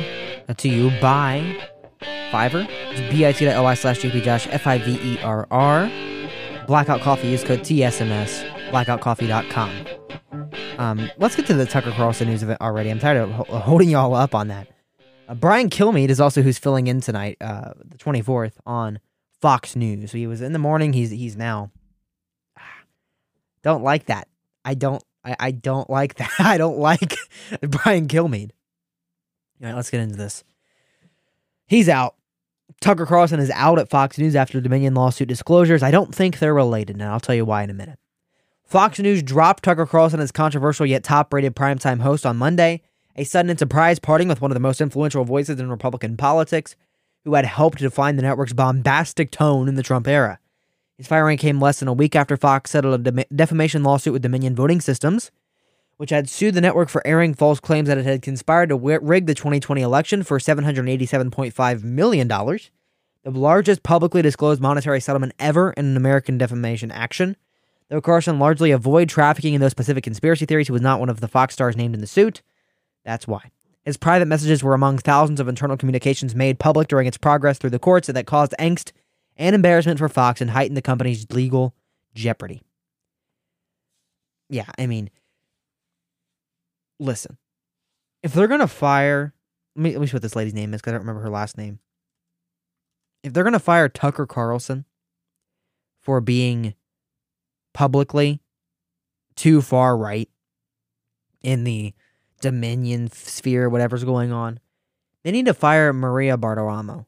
[0.49, 1.57] uh, to you by
[2.33, 2.67] Fiverr.
[2.91, 5.91] It's bit.ly slash gpjosh, F-I-V-E-R-R.
[6.67, 7.29] Blackout Coffee.
[7.29, 8.71] Use code TSMS.
[8.71, 10.51] Blackoutcoffee.com.
[10.79, 12.91] Um, let's get to the Tucker Carlson news of it already.
[12.91, 14.67] I'm tired of ho- holding y'all up on that.
[15.29, 18.99] Uh, Brian Kilmeade is also who's filling in tonight, uh, the 24th, on
[19.41, 20.11] Fox News.
[20.11, 20.93] He was in the morning.
[20.93, 21.71] He's he's now.
[23.63, 24.28] Don't like that.
[24.69, 25.03] I don't.
[25.25, 26.31] I, I don't like that.
[26.39, 27.17] I don't like
[27.63, 28.51] Brian Kilmeade.
[29.63, 30.45] All right, let's get into this.
[31.67, 32.17] He's out.
[32.83, 35.83] Tucker Carlson is out at Fox News after Dominion lawsuit disclosures.
[35.83, 37.99] I don't think they're related, and I'll tell you why in a minute.
[38.67, 42.83] Fox News dropped Tucker Carlson as controversial yet top rated primetime host on Monday,
[43.17, 46.77] a sudden and surprise parting with one of the most influential voices in Republican politics,
[47.25, 50.39] who had helped define the network's bombastic tone in the Trump era.
[50.99, 54.57] His firing came less than a week after Fox settled a defamation lawsuit with Dominion
[54.57, 55.31] Voting Systems,
[55.97, 59.27] which had sued the network for airing false claims that it had conspired to rig
[59.27, 65.97] the 2020 election for $787.5 million, the largest publicly disclosed monetary settlement ever in an
[65.97, 67.37] American defamation action.
[67.89, 71.21] Though Carlson largely avoided trafficking in those specific conspiracy theories, he was not one of
[71.21, 72.43] the Fox stars named in the suit.
[73.05, 73.53] That's why.
[73.85, 77.71] His private messages were among thousands of internal communications made public during its progress through
[77.71, 78.91] the courts and that caused angst
[79.39, 81.75] and embarrassment for Fox and heightened the company's legal
[82.15, 82.63] jeopardy.
[84.51, 85.11] Yeah, I mean,
[86.99, 87.39] listen.
[88.23, 89.33] if they're gonna fire,
[89.77, 91.31] let me let me see what this lady's name is because I don't remember her
[91.31, 91.79] last name.
[93.23, 94.85] If they're gonna fire Tucker Carlson
[96.01, 96.75] for being
[97.75, 98.41] publicly
[99.37, 100.29] too far right
[101.43, 101.95] in the
[102.41, 104.61] Dominion sphere, whatever's going on,
[105.23, 107.07] they need to fire Maria Bartiromo.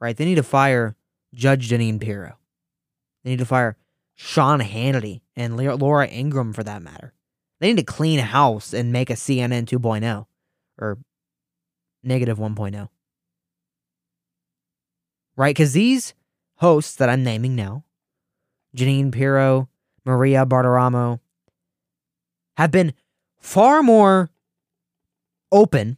[0.00, 0.16] Right?
[0.16, 0.94] They need to fire
[1.34, 2.38] Judge Jeanine Pirro.
[3.22, 3.76] They need to fire
[4.14, 7.12] Sean Hannity and Laura Ingraham for that matter.
[7.60, 10.26] They need to clean house and make a CNN 2.0
[10.78, 10.98] or
[12.02, 12.88] negative 1.0.
[15.36, 15.54] Right?
[15.54, 16.14] Because these
[16.56, 17.84] hosts that I'm naming now,
[18.76, 19.68] Jeanine Pirro,
[20.04, 21.20] Maria Bartiromo,
[22.56, 22.92] have been
[23.38, 24.30] far more
[25.52, 25.96] open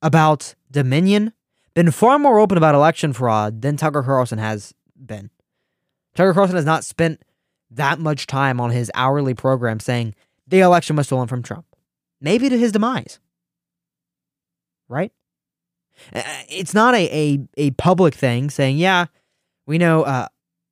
[0.00, 1.32] about Dominion,
[1.74, 5.30] been far more open about election fraud than Tucker Carlson has been.
[6.14, 7.22] Tucker Carlson has not spent
[7.70, 10.14] that much time on his hourly program saying
[10.46, 11.64] the election was stolen from Trump.
[12.20, 13.18] Maybe to his demise.
[14.88, 15.12] Right?
[16.12, 19.06] It's not a, a, a public thing saying, yeah,
[19.66, 20.26] we know, uh,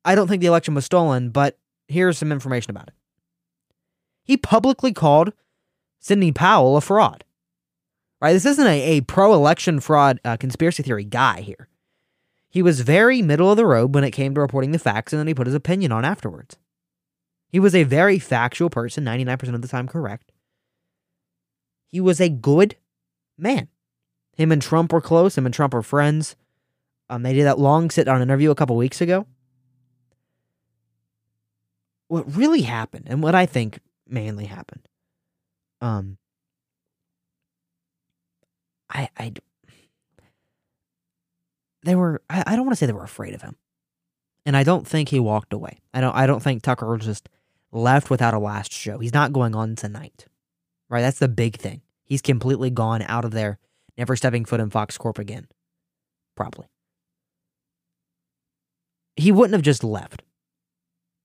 [0.05, 2.93] I don't think the election was stolen, but here's some information about it.
[4.23, 5.33] He publicly called
[5.99, 7.23] Sidney Powell a fraud.
[8.21, 8.33] Right?
[8.33, 11.67] This isn't a, a pro election fraud uh, conspiracy theory guy here.
[12.49, 15.19] He was very middle of the road when it came to reporting the facts, and
[15.19, 16.57] then he put his opinion on afterwards.
[17.47, 20.31] He was a very factual person, 99% of the time correct.
[21.87, 22.75] He was a good
[23.37, 23.67] man.
[24.35, 25.37] Him and Trump were close.
[25.37, 26.35] Him and Trump were friends.
[27.09, 29.27] Um, they did that long sit down interview a couple weeks ago.
[32.07, 34.87] What really happened, and what I think mainly happened,
[35.79, 36.17] um,
[38.91, 39.33] I, I,
[41.83, 42.21] they were.
[42.29, 43.55] I, I don't want to say they were afraid of him,
[44.45, 45.79] and I don't think he walked away.
[45.93, 46.15] I don't.
[46.15, 47.29] I don't think Tucker just
[47.71, 48.99] left without a last show.
[48.99, 50.25] He's not going on tonight.
[50.89, 51.01] Right?
[51.01, 51.81] That's the big thing.
[52.03, 53.57] He's completely gone out of there,
[53.97, 55.47] never stepping foot in Fox Corp again.
[56.35, 56.67] Probably.
[59.15, 60.21] He wouldn't have just left.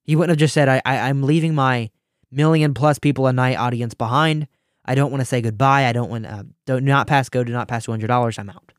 [0.05, 1.91] He wouldn't have just said, I, I, I'm leaving my
[2.31, 4.47] million plus people a night audience behind.
[4.87, 5.87] I don't want to say goodbye.
[5.87, 8.39] I don't want to, uh, do not pass go, do not pass $200.
[8.39, 8.73] I'm out.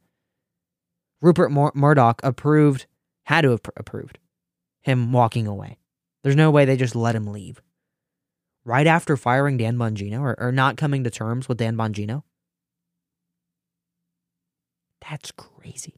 [1.22, 2.86] Rupert Mur- Murdoch approved,
[3.26, 4.20] had to have pr- approved
[4.82, 5.78] him walking away.
[6.24, 7.62] There's no way they just let him leave.
[8.64, 12.24] Right after firing Dan Bongino or, or not coming to terms with Dan Bongino?
[15.10, 15.96] That's crazy.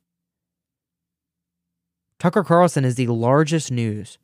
[2.19, 4.17] Tucker Carlson is the largest news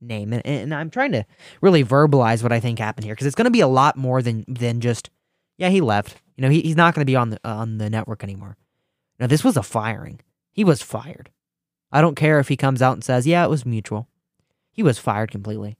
[0.00, 0.32] name.
[0.32, 1.24] And, and I'm trying to
[1.60, 4.22] really verbalize what I think happened here because it's going to be a lot more
[4.22, 5.10] than than just,
[5.62, 6.20] yeah, he left.
[6.36, 8.56] You know, he, he's not going to be on the on the network anymore.
[9.20, 10.18] Now, this was a firing.
[10.50, 11.30] He was fired.
[11.92, 14.08] I don't care if he comes out and says, yeah, it was mutual.
[14.72, 15.76] He was fired completely.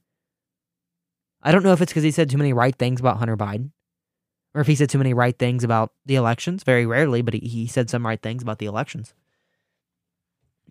[1.43, 3.71] I don't know if it's because he said too many right things about Hunter Biden
[4.55, 6.63] or if he said too many right things about the elections.
[6.63, 9.15] Very rarely, but he, he said some right things about the elections.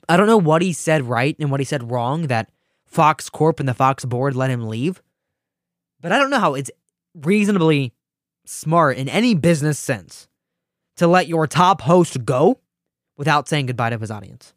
[0.07, 2.49] I don't know what he said right and what he said wrong that
[2.85, 5.01] Fox Corp and the Fox board let him leave.
[5.99, 6.71] But I don't know how it's
[7.13, 7.93] reasonably
[8.45, 10.27] smart in any business sense
[10.97, 12.59] to let your top host go
[13.17, 14.53] without saying goodbye to his audience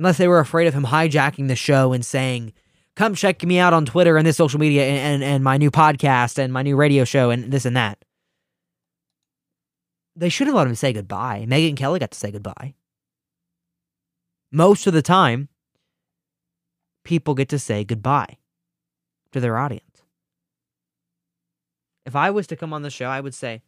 [0.00, 2.54] unless they were afraid of him hijacking the show and saying,
[2.96, 5.70] come check me out on Twitter and this social media and, and, and my new
[5.70, 8.02] podcast and my new radio show and this and that.
[10.16, 11.44] They should have let him say goodbye.
[11.46, 12.74] Megyn Kelly got to say goodbye.
[14.50, 15.48] Most of the time,
[17.04, 18.38] people get to say goodbye
[19.32, 19.89] to their audience.
[22.06, 23.62] If I was to come on the show, I would say,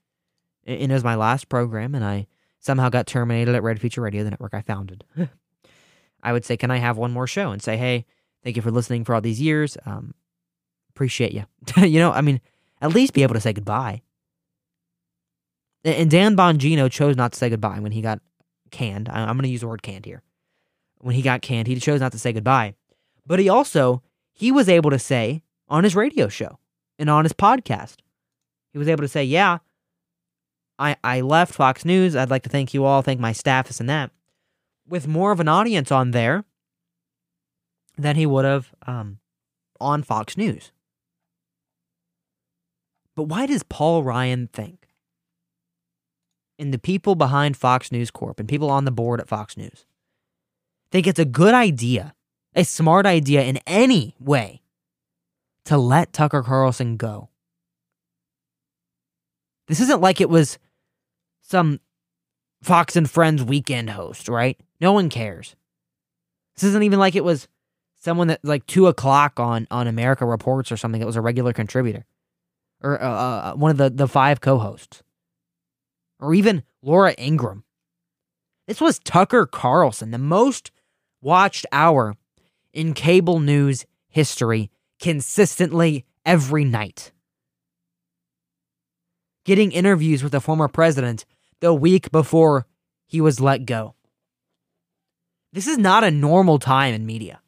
[0.64, 2.27] it was my last program and I
[2.61, 5.05] somehow got terminated at Red Future Radio, the network I founded.
[6.23, 8.07] I would say, can I have one more show and say, hey,
[8.45, 9.77] thank you for listening for all these years.
[9.85, 10.14] Um,
[10.90, 11.45] appreciate you.
[11.85, 12.40] you know, I mean,
[12.81, 14.03] at least be able to say goodbye.
[15.85, 18.21] And Dan Bongino chose not to say goodbye when he got
[18.71, 19.09] canned.
[19.09, 20.23] I'm going to use the word canned here.
[20.99, 22.75] When he got canned, he chose not to say goodbye.
[23.27, 26.59] But he also, he was able to say on his radio show
[26.99, 27.97] and on his podcast,
[28.73, 29.59] he was able to say, yeah,
[30.79, 32.17] I, I left Fox News.
[32.17, 34.11] I'd like to thank you all, thank my staff, this and that
[34.89, 36.45] with more of an audience on there
[37.97, 39.19] than he would have um,
[39.81, 40.73] on Fox News.
[43.15, 44.89] But why does Paul Ryan think,
[46.59, 49.85] and the people behind Fox News Corp and people on the board at Fox News,
[50.91, 52.15] think it's a good idea,
[52.55, 54.63] a smart idea in any way,
[55.67, 57.29] to let Tucker Carlson go?
[59.73, 60.59] This isn't like it was
[61.41, 61.81] some
[62.63, 64.61] Fox and Friends weekend host, right?
[64.83, 65.57] No one cares.
[66.55, 67.49] This isn't even like it was
[67.99, 71.55] someone that like two o'clock on on America Reports or something that was a regular
[71.55, 72.05] contributor
[72.83, 75.03] or uh, uh, one of the the five co-hosts.
[76.21, 77.65] or even Laura Ingraham.
[78.67, 80.71] This was Tucker Carlson, the most
[81.23, 82.15] watched hour
[82.75, 87.12] in cable news history, consistently every night.
[89.44, 91.24] Getting interviews with the former president
[91.61, 92.66] the week before
[93.07, 93.94] he was let go.
[95.52, 97.40] This is not a normal time in media.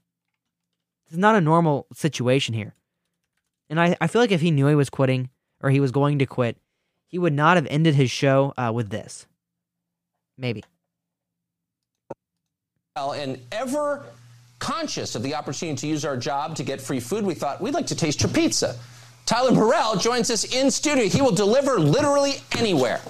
[1.07, 2.74] This is not a normal situation here.
[3.70, 5.30] And I, I feel like if he knew he was quitting
[5.61, 6.59] or he was going to quit,
[7.07, 9.26] he would not have ended his show uh, with this.
[10.37, 10.64] Maybe.
[12.96, 14.04] Well, And ever
[14.59, 17.74] conscious of the opportunity to use our job to get free food, we thought we'd
[17.74, 18.76] like to taste your pizza.
[19.27, 21.09] Tyler Morrell joins us in studio.
[21.09, 23.01] He will deliver literally anywhere.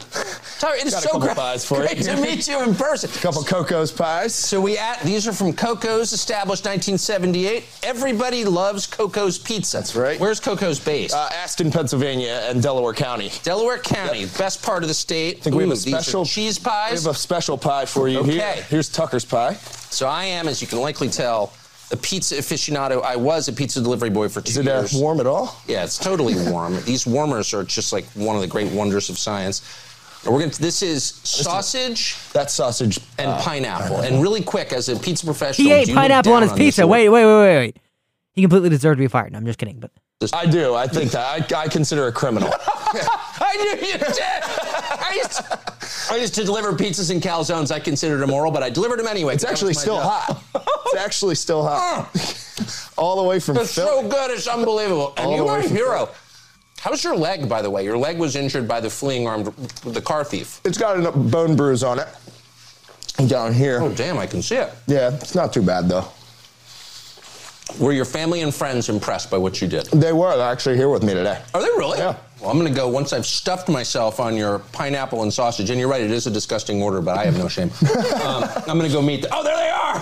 [0.61, 3.11] Tyler, it is so great, pies for great to meet you in person.
[3.11, 4.33] A couple Coco's pies.
[4.33, 7.65] So we at these are from Coco's, established 1978.
[7.83, 9.79] Everybody loves Coco's pizza.
[9.79, 10.21] That's right.
[10.21, 11.15] Where's Coco's based?
[11.17, 13.33] Uh, Aston, Pennsylvania, and Delaware County.
[13.43, 15.39] Delaware County, best part of the state.
[15.39, 16.93] I think we have a special cheese pies.
[17.03, 18.33] We have a special pie for you Okay.
[18.35, 18.53] here.
[18.71, 19.55] Here's Tucker's pie.
[19.91, 21.53] So I am, as you can likely tell,
[21.91, 23.03] a pizza aficionado.
[23.03, 24.93] I was a pizza delivery boy for two Is it years.
[24.95, 25.61] warm at all?
[25.67, 26.81] Yeah, it's totally warm.
[26.85, 29.63] These warmers are just like one of the great wonders of science.
[30.25, 30.53] And we're gonna.
[30.53, 34.01] This is sausage That's sausage and uh, pineapple.
[34.01, 36.51] And really quick, as a pizza professional, He ate do you look pineapple on his
[36.53, 36.87] this pizza.
[36.87, 37.77] Wait, wait, wait, wait, wait.
[38.33, 39.33] He completely deserved to be fired.
[39.33, 39.79] No, I'm just kidding.
[39.79, 39.91] But
[40.33, 40.75] I do.
[40.75, 41.53] I think that.
[41.53, 42.51] I, I consider a criminal.
[42.63, 44.74] I knew you did.
[45.07, 45.59] I used, to,
[46.11, 47.71] I used to deliver pizzas in calzones.
[47.71, 49.35] I considered immoral, but I delivered them anyway.
[49.35, 50.39] It's actually still job.
[50.45, 50.65] hot.
[50.87, 52.09] It's actually still hot.
[52.97, 54.03] all the way from It's Philly.
[54.03, 55.13] so good, it's unbelievable.
[55.17, 56.09] And All you the are way a from hero.
[56.81, 57.85] How's your leg, by the way?
[57.85, 59.47] Your leg was injured by the fleeing armed,
[59.85, 60.61] the car thief.
[60.65, 62.09] It's got a bone bruise on it.
[63.29, 63.81] Down here.
[63.81, 64.71] Oh, damn, I can see it.
[64.87, 66.07] Yeah, it's not too bad though.
[67.79, 69.87] Were your family and friends impressed by what you did?
[69.87, 71.43] They were They're actually here with me today.
[71.55, 71.99] Are they really?
[71.99, 72.17] Yeah.
[72.41, 75.71] Well, I'm going to go once I've stuffed myself on your pineapple and sausage.
[75.71, 77.71] And you're right, it is a disgusting order, but I have no shame.
[78.23, 79.23] um, I'm going to go meet.
[79.23, 79.99] The, oh, there they are.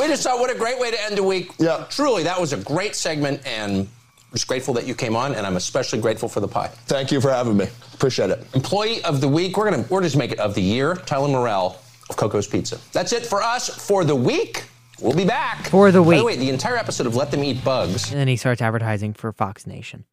[0.00, 1.50] we just thought, what a great way to end a week.
[1.58, 1.84] Yeah.
[1.90, 3.88] Truly, that was a great segment, and I'm
[4.32, 6.68] just grateful that you came on, and I'm especially grateful for the pie.
[6.86, 7.66] Thank you for having me.
[7.92, 8.46] Appreciate it.
[8.54, 9.56] Employee of the week.
[9.56, 10.94] We're gonna we're just make it of the year.
[10.94, 12.78] Tyler Morrell of Coco's Pizza.
[12.92, 14.64] That's it for us for the week.
[15.04, 17.62] We'll be back For the By the way, the entire episode of Let Them Eat
[17.62, 18.10] Bugs.
[18.10, 20.06] and then he starts advertising for Fox Nation.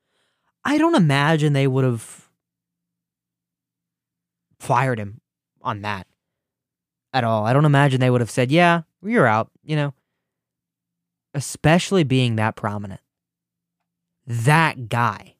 [0.65, 2.29] I don't imagine they would have
[4.59, 5.21] fired him
[5.61, 6.07] on that
[7.13, 7.45] at all.
[7.45, 9.93] I don't imagine they would have said, "Yeah, you're out." You know,
[11.33, 12.99] especially being that prominent,
[14.27, 15.35] that guy.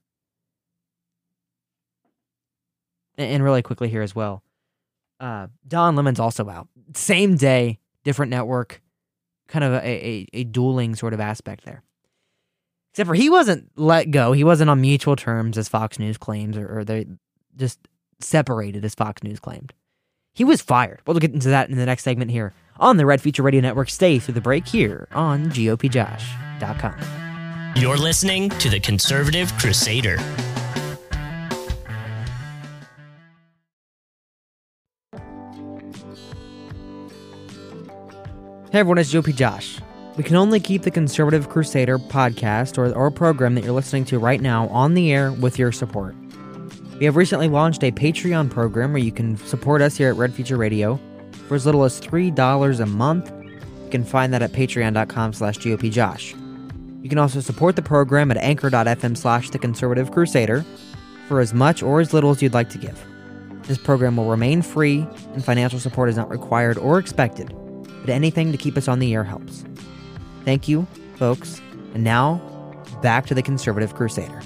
[3.18, 4.44] And really quickly here as well,
[5.20, 6.70] uh, Don Lemon's also out.
[6.96, 8.82] Same day, different network,
[9.52, 11.84] kind of a, a, a dueling sort of aspect there.
[12.94, 14.32] Except for he wasn't let go.
[14.32, 17.06] He wasn't on mutual terms, as Fox News claims, or, or they
[17.56, 17.80] just
[18.20, 19.74] separated, as Fox News claimed.
[20.34, 21.02] He was fired.
[21.06, 23.90] We'll get into that in the next segment here on the Red Future Radio Network.
[23.90, 26.96] Stay through the break here on GOPJosh.com.
[27.76, 30.18] You're listening to the Conservative Crusader.
[38.72, 39.82] Hey everyone, it's GOP Josh.
[40.16, 44.18] We can only keep the Conservative Crusader podcast or, or program that you're listening to
[44.18, 46.16] right now on the air with your support.
[46.98, 50.34] We have recently launched a Patreon program where you can support us here at Red
[50.34, 50.98] Future Radio
[51.50, 53.30] for as little as $3 a month.
[53.84, 57.04] You can find that at patreon.com slash gopjosh.
[57.04, 60.64] You can also support the program at anchor.fm slash the conservative crusader
[61.28, 63.04] for as much or as little as you'd like to give.
[63.64, 67.54] This program will remain free and financial support is not required or expected
[68.02, 69.64] but anything to keep us on the air helps.
[70.44, 70.86] Thank you,
[71.16, 71.62] folks.
[71.94, 72.42] And now,
[73.02, 74.42] back to the Conservative Crusader.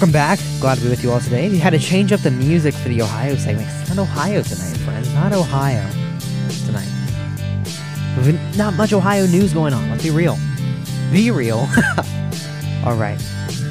[0.00, 0.38] Welcome back.
[0.60, 1.50] Glad to be with you all today.
[1.50, 3.68] We had to change up the music for the Ohio segment.
[3.82, 5.12] It's not Ohio tonight, friends.
[5.12, 5.86] Not Ohio
[6.64, 6.88] tonight.
[8.16, 9.90] We've Not much Ohio news going on.
[9.90, 10.38] Let's be real.
[11.12, 11.58] Be real.
[12.86, 13.20] all right.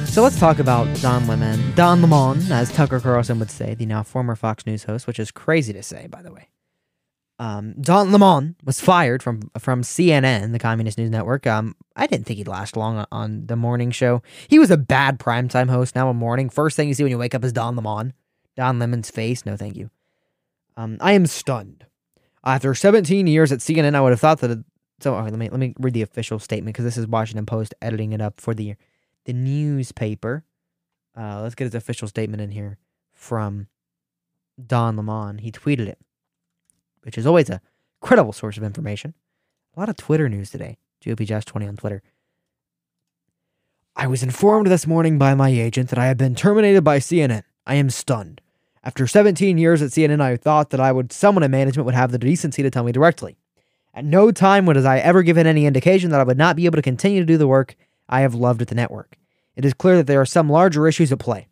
[0.06, 4.04] So let's talk about Don Lemon, Don Lemon, as Tucker Carlson would say, the now
[4.04, 6.49] former Fox News host, which is crazy to say, by the way.
[7.40, 11.46] Um, Don Lemon was fired from from CNN, the Communist News Network.
[11.46, 14.22] Um, I didn't think he'd last long on, the morning show.
[14.48, 15.94] He was a bad primetime host.
[15.94, 18.12] Now a morning, first thing you see when you wake up is Don Lemon.
[18.56, 19.46] Don Lemon's face.
[19.46, 19.88] No, thank you.
[20.76, 21.86] Um, I am stunned
[22.44, 24.62] After 17 years at CNN, I would have thought that.
[25.00, 28.12] So let me let me read the official statement because this is Washington Post editing
[28.12, 28.74] it up for the
[29.24, 30.44] the newspaper.
[31.16, 32.76] Uh, let's get his official statement in here
[33.14, 33.68] from
[34.62, 35.38] Don Lemon.
[35.38, 35.98] He tweeted it,
[37.02, 37.60] which is always a
[38.00, 39.14] credible source of information.
[39.76, 40.78] A lot of Twitter news today.
[41.04, 42.02] GOP Josh 20 on Twitter.
[43.96, 47.42] I was informed this morning by my agent that I have been terminated by CNN.
[47.66, 48.40] I am stunned.
[48.82, 52.12] After 17 years at CNN, I thought that I would someone in management would have
[52.12, 53.36] the decency to tell me directly.
[53.92, 56.76] At no time was I ever given any indication that I would not be able
[56.76, 57.74] to continue to do the work
[58.08, 59.16] I have loved at the network.
[59.56, 61.48] It is clear that there are some larger issues at play.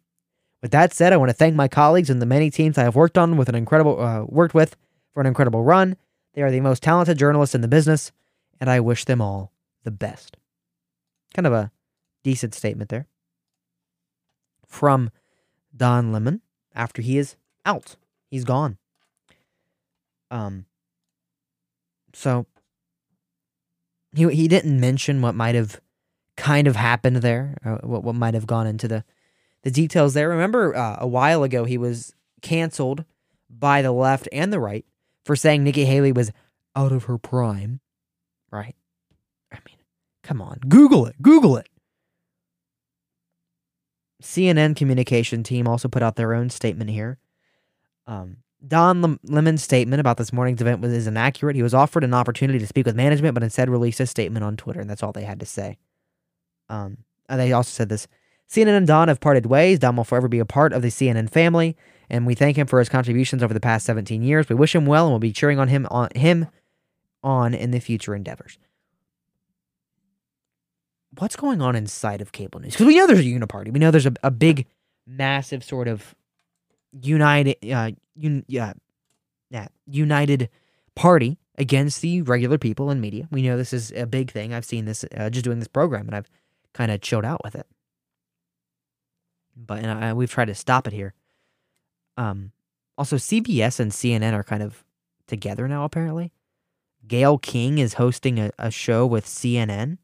[0.63, 2.97] With that said, I want to thank my colleagues and the many teams I have
[2.97, 4.77] worked on with an incredible uh, worked with
[5.13, 5.97] for an incredible run.
[6.35, 8.13] They are the most talented journalists in the business,
[8.61, 9.53] and I wish them all
[9.85, 10.37] the best.
[11.35, 11.71] Kind of a
[12.23, 13.07] decent statement there
[14.67, 15.11] from
[15.75, 16.43] Don Lemon
[16.75, 17.97] after he is out.
[18.31, 18.79] He's gone.
[20.31, 20.67] Um
[22.13, 22.47] so
[24.15, 25.81] he he didn't mention what might have
[26.37, 29.05] kind of happened there, uh, what what might have gone into the
[29.63, 30.29] the details there.
[30.29, 33.05] Remember uh, a while ago he was canceled
[33.49, 34.85] by the left and the right
[35.29, 36.33] for saying Nikki Haley was
[36.75, 37.81] out of her prime,
[38.51, 38.75] right?
[39.53, 39.77] I mean,
[40.23, 41.69] come on, Google it, Google it.
[44.23, 47.19] CNN communication team also put out their own statement here.
[48.07, 51.57] Um, Don Lemon's statement about this morning's event was is inaccurate.
[51.57, 54.57] He was offered an opportunity to speak with management, but instead released a statement on
[54.57, 55.77] Twitter, and that's all they had to say.
[56.71, 56.97] Um,
[57.29, 58.09] they also said this
[58.49, 59.79] CNN and Don have parted ways.
[59.79, 61.77] Don will forever be a part of the CNN family,
[62.11, 64.49] and we thank him for his contributions over the past 17 years.
[64.49, 66.49] We wish him well, and we'll be cheering on him on him
[67.23, 68.59] on in the future endeavors.
[71.19, 72.75] What's going on inside of cable news?
[72.75, 73.73] Because we know there's a uniparty.
[73.73, 74.67] We know there's a, a big,
[75.07, 76.15] massive sort of
[76.93, 77.91] united, uh,
[78.23, 78.75] un, yeah,
[79.87, 80.49] united
[80.95, 83.29] party against the regular people and media.
[83.31, 84.55] We know this is a big thing.
[84.55, 86.31] I've seen this uh, just doing this program, and I've
[86.73, 87.67] kind of chilled out with it.
[89.57, 91.15] But and I, we've tried to stop it here.
[92.19, 92.53] Um,
[92.99, 94.85] also, CBS and CNN are kind of
[95.29, 95.85] together now.
[95.85, 96.33] Apparently,
[97.07, 99.99] Gayle King is hosting a, a show with CNN.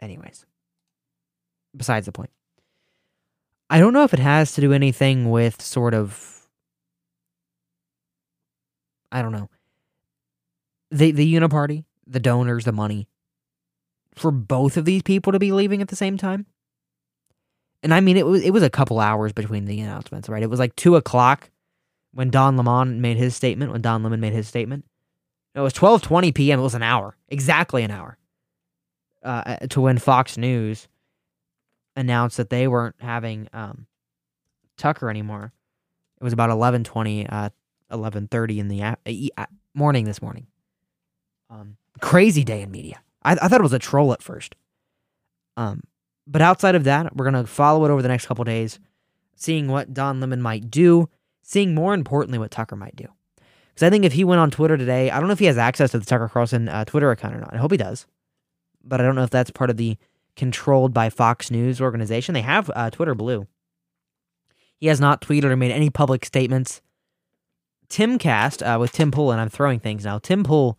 [0.00, 0.44] Anyways,
[1.74, 2.30] besides the point.
[3.70, 6.46] I don't know if it has to do anything with sort of
[9.10, 9.48] I don't know.
[10.90, 13.08] The the uniparty, the donors, the money
[14.16, 16.46] for both of these people to be leaving at the same time.
[17.84, 20.42] And I mean it was it was a couple hours between the announcements, right?
[20.42, 21.50] It was like two o'clock
[22.12, 24.84] when Don Lemon made his statement, when Don Lemon made his statement.
[25.54, 27.16] It was twelve twenty PM, it was an hour.
[27.28, 28.18] Exactly an hour.
[29.22, 30.88] Uh, to when Fox News
[31.96, 33.86] announced that they weren't having um,
[34.76, 35.52] Tucker anymore.
[36.20, 37.50] It was about 11:20, uh,
[37.90, 40.46] 11:30 in the a- morning this morning.
[41.50, 43.00] Um, crazy day in media.
[43.22, 44.54] I, I thought it was a troll at first.
[45.56, 45.82] Um,
[46.26, 48.78] but outside of that, we're gonna follow it over the next couple days,
[49.36, 51.08] seeing what Don Lemon might do,
[51.42, 53.06] seeing more importantly what Tucker might do.
[53.68, 55.58] Because I think if he went on Twitter today, I don't know if he has
[55.58, 57.54] access to the Tucker Carlson uh, Twitter account or not.
[57.54, 58.06] I hope he does,
[58.84, 59.96] but I don't know if that's part of the
[60.36, 62.34] controlled by Fox News organization.
[62.34, 63.46] They have uh, Twitter Blue.
[64.76, 66.82] He has not tweeted or made any public statements.
[67.88, 70.18] Timcast uh, with Tim Pool, and I'm throwing things now.
[70.18, 70.78] Tim Pool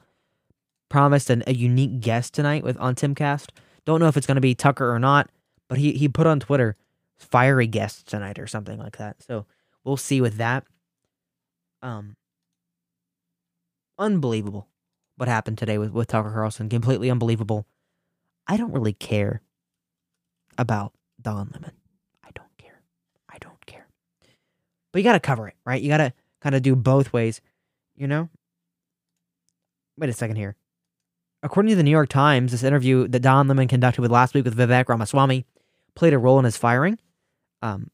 [0.89, 3.49] promised an, a unique guest tonight with on Timcast.
[3.85, 5.29] Don't know if it's going to be Tucker or not,
[5.67, 6.75] but he he put on Twitter
[7.17, 9.21] fiery guest tonight or something like that.
[9.23, 9.45] So
[9.83, 10.65] we'll see with that.
[11.81, 12.15] Um,
[13.97, 14.67] unbelievable
[15.17, 16.69] what happened today with with Tucker Carlson.
[16.69, 17.65] Completely unbelievable.
[18.47, 19.41] I don't really care
[20.57, 21.71] about Don Lemon.
[22.23, 22.81] I don't care.
[23.29, 23.87] I don't care.
[24.91, 25.81] But you got to cover it, right?
[25.81, 27.41] You got to kind of do both ways,
[27.95, 28.29] you know?
[29.97, 30.55] Wait a second here.
[31.41, 34.45] According to the New York Times, this interview that Don Lemon conducted with last week
[34.45, 35.45] with Vivek Ramaswamy
[35.95, 36.99] played a role in his firing.
[37.61, 37.89] Um,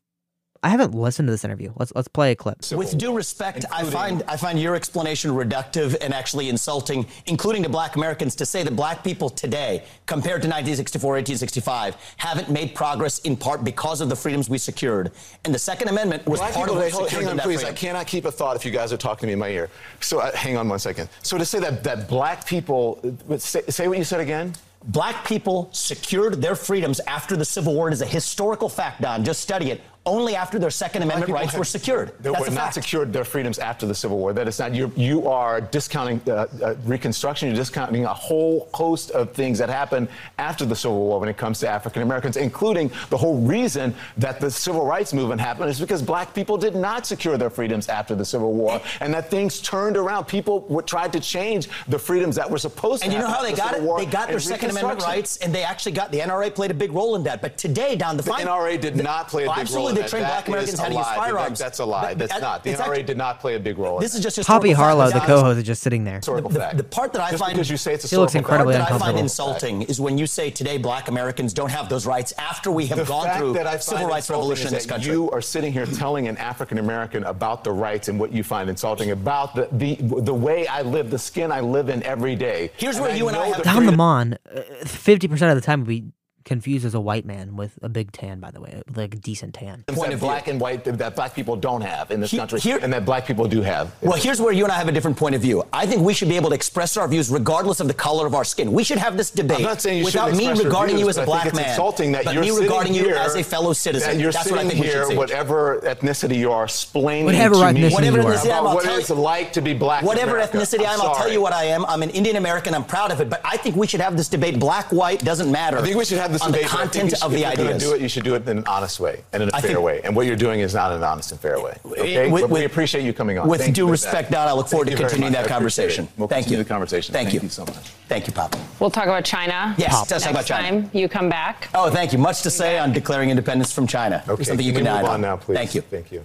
[0.63, 1.73] I haven't listened to this interview.
[1.75, 2.63] Let's let's play a clip.
[2.63, 7.63] So, With due respect, I find I find your explanation reductive and actually insulting, including
[7.63, 12.75] to black Americans, to say that black people today, compared to 1964, 1865, haven't made
[12.75, 15.11] progress in part because of the freedoms we secured.
[15.45, 17.61] And the Second Amendment was black part people, of what Hang on, please.
[17.61, 17.73] freedom.
[17.73, 19.69] I cannot keep a thought if you guys are talking to me in my ear.
[19.99, 21.09] So uh, hang on one second.
[21.23, 22.99] So to say that that black people,
[23.31, 24.53] uh, say, say what you said again.
[24.83, 27.89] Black people secured their freedoms after the Civil War.
[27.89, 29.23] It is a historical fact, Don.
[29.23, 32.11] Just study it only after their Second Amendment rights have- were secured.
[32.21, 34.33] They That's were not secured their freedoms after the Civil War.
[34.33, 34.91] That is not you.
[34.95, 37.49] You are discounting uh, uh, Reconstruction.
[37.49, 40.07] You're discounting a whole host of things that happened
[40.39, 44.39] after the Civil War when it comes to African Americans, including the whole reason that
[44.39, 48.15] the Civil Rights Movement happened is because Black people did not secure their freedoms after
[48.15, 50.25] the Civil War, and that things turned around.
[50.25, 53.17] People would, tried to change the freedoms that were supposed And to.
[53.17, 53.83] And you know how they the got it?
[53.83, 56.73] War They got their Second Amendment rights, and they actually got the NRA played a
[56.73, 57.39] big role in that.
[57.41, 59.90] But today, down the The fine, NRA did the- not play a big role.
[59.91, 60.09] In they that.
[60.09, 61.59] trained Black Americans how to use firearms.
[61.59, 62.13] That's a lie.
[62.13, 62.63] That's not.
[62.63, 63.97] The it's NRA did not play a big role.
[63.97, 65.27] in This is just Poppy historical Harlow, fact.
[65.27, 66.15] the co-host, is just sitting there.
[66.17, 66.77] Historical The, fact.
[66.77, 68.79] the part that I Just find because you say it's He looks historical incredibly the
[68.79, 69.51] part that I find uncomfortable.
[69.53, 72.97] insulting is when you say today Black Americans don't have those rights after we have
[72.97, 74.93] the gone fact through that I find civil rights insulting revolution in is this that
[74.93, 75.11] country.
[75.13, 78.69] You are sitting here telling an African American about the rights and what you find
[78.69, 82.71] insulting about the, the the way I live, the skin I live in every day.
[82.77, 85.55] Here's where you and I know have- the Don freedom- Lemon, uh, fifty percent of
[85.61, 86.05] the time would be
[86.45, 88.39] confused as a white man with a big tan.
[88.39, 89.83] By the way, like a decent tan.
[89.87, 90.27] The point that of view.
[90.29, 93.05] black and white that black people don't have in this He- country, here- and that
[93.05, 93.91] black people do have.
[94.01, 95.63] Well, here's where you and I have a different point of view.
[95.73, 98.35] I think we should be able to express our views regardless of the color of
[98.35, 98.71] our skin.
[98.71, 100.95] We should have this debate I'm not saying you without shouldn't me express your regarding
[100.95, 103.35] views, you as a black man, insulting that but you're me sitting regarding you as
[103.35, 104.11] a fellow citizen.
[104.11, 105.17] That you're That's sitting what I think here, we should say.
[105.17, 108.83] whatever ethnicity you are, explaining Whatever to me Whatever you ethnicity I'm, about I'll what
[108.85, 110.03] tell it's like to be black.
[110.03, 110.57] Whatever America.
[110.57, 111.85] ethnicity I am, I'm I'll tell you what I am.
[111.85, 112.73] I'm an Indian American.
[112.73, 113.29] I'm proud of it.
[113.29, 114.59] But I think we should have this debate.
[114.59, 115.77] Black, white doesn't matter.
[115.77, 116.67] I think we should have this on debate.
[116.67, 118.07] the but I think content you should- of the if you're gonna do it, you
[118.09, 120.01] should do it in an honest way and in a I fair think- way.
[120.03, 121.77] And what you're doing is not an honest and fair way.
[121.85, 122.29] Okay?
[122.29, 123.47] With- But we appreciate you coming on.
[123.47, 124.31] with Thank due you respect.
[124.31, 126.05] Don, I look forward Thank to continuing that conversation.
[126.05, 126.11] it.
[126.17, 126.63] We'll Thank continue you.
[126.63, 127.13] the conversation.
[127.13, 127.47] Thank Thank you.
[127.47, 127.75] you so much.
[128.07, 128.57] Thank you, Papa.
[128.79, 129.73] We'll talk about China.
[129.77, 130.81] Yes, Next let's about China.
[130.81, 131.69] time you come back.
[131.73, 132.19] Oh, thank you.
[132.19, 134.23] Much to say on declaring independence from China.
[134.27, 135.55] Okay, Something you can can we add move on now, please?
[135.55, 135.81] Thank you.
[135.81, 136.23] Thank you.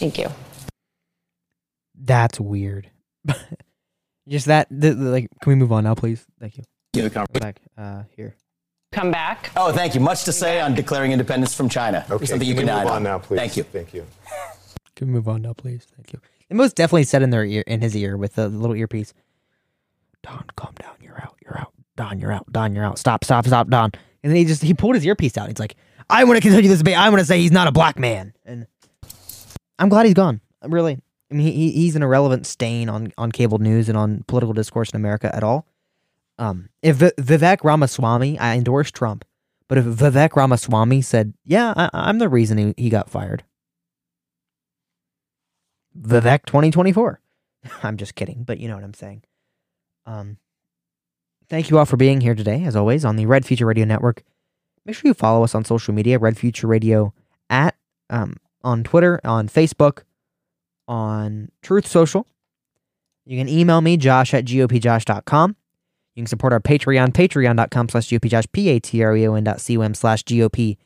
[0.00, 0.28] Thank you.
[2.00, 2.90] That's weird.
[4.28, 6.24] Just that, the, the- like, can we move on now, please?
[6.38, 6.64] Thank you.
[6.92, 8.34] The Go back uh, here.
[8.92, 9.50] Come back.
[9.56, 10.00] Oh, thank you.
[10.00, 12.04] Much to say on declaring independence from China.
[12.10, 13.36] Okay, Something you can can we add move on now, please?
[13.36, 13.62] Thank you.
[13.64, 14.06] Thank you.
[14.96, 15.86] Can we move on now, please?
[15.96, 16.20] Thank you.
[16.48, 19.12] It most definitely said in their ear, in his ear, with the little earpiece.
[20.22, 20.94] Don, calm down.
[21.02, 21.36] You're out.
[21.44, 21.72] You're out.
[21.96, 22.50] Don, you're out.
[22.50, 22.98] Don, you're out.
[22.98, 23.22] Stop.
[23.24, 23.46] Stop.
[23.46, 23.68] Stop.
[23.68, 23.90] Don.
[24.22, 25.48] And then he just he pulled his earpiece out.
[25.48, 25.76] He's like,
[26.08, 26.96] I want to continue this debate.
[26.96, 28.32] I want to say he's not a black man.
[28.46, 28.66] And
[29.78, 30.40] I'm glad he's gone.
[30.62, 30.98] I'm really.
[31.30, 34.90] I mean, he, he's an irrelevant stain on on cable news and on political discourse
[34.90, 35.66] in America at all.
[36.38, 39.24] Um, if Vi- Vivek Ramaswamy, I endorse Trump,
[39.68, 43.44] but if Vivek Ramaswamy said, "Yeah, I, I'm the reason he, he got fired,"
[46.00, 47.20] Vivek 2024.
[47.82, 49.22] I'm just kidding, but you know what I'm saying.
[50.06, 50.38] Um,
[51.48, 54.22] thank you all for being here today, as always, on the Red Future Radio Network.
[54.84, 57.12] Make sure you follow us on social media, Red Future Radio
[57.50, 57.74] at
[58.10, 60.02] um, on Twitter, on Facebook,
[60.86, 62.26] on Truth Social.
[63.26, 65.56] You can email me, josh at gopjosh.com.
[66.18, 70.80] You can support our Patreon, patreon.com slash gopjosh, p-a-t-r-e-o-n dot c-o-m slash g-o-p-j-o-s-h,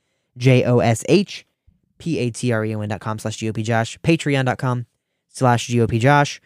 [1.96, 4.84] p-a-t-r-e-o-n dot com slash gopjosh, patreon.com
[5.30, 6.38] slash gopjosh.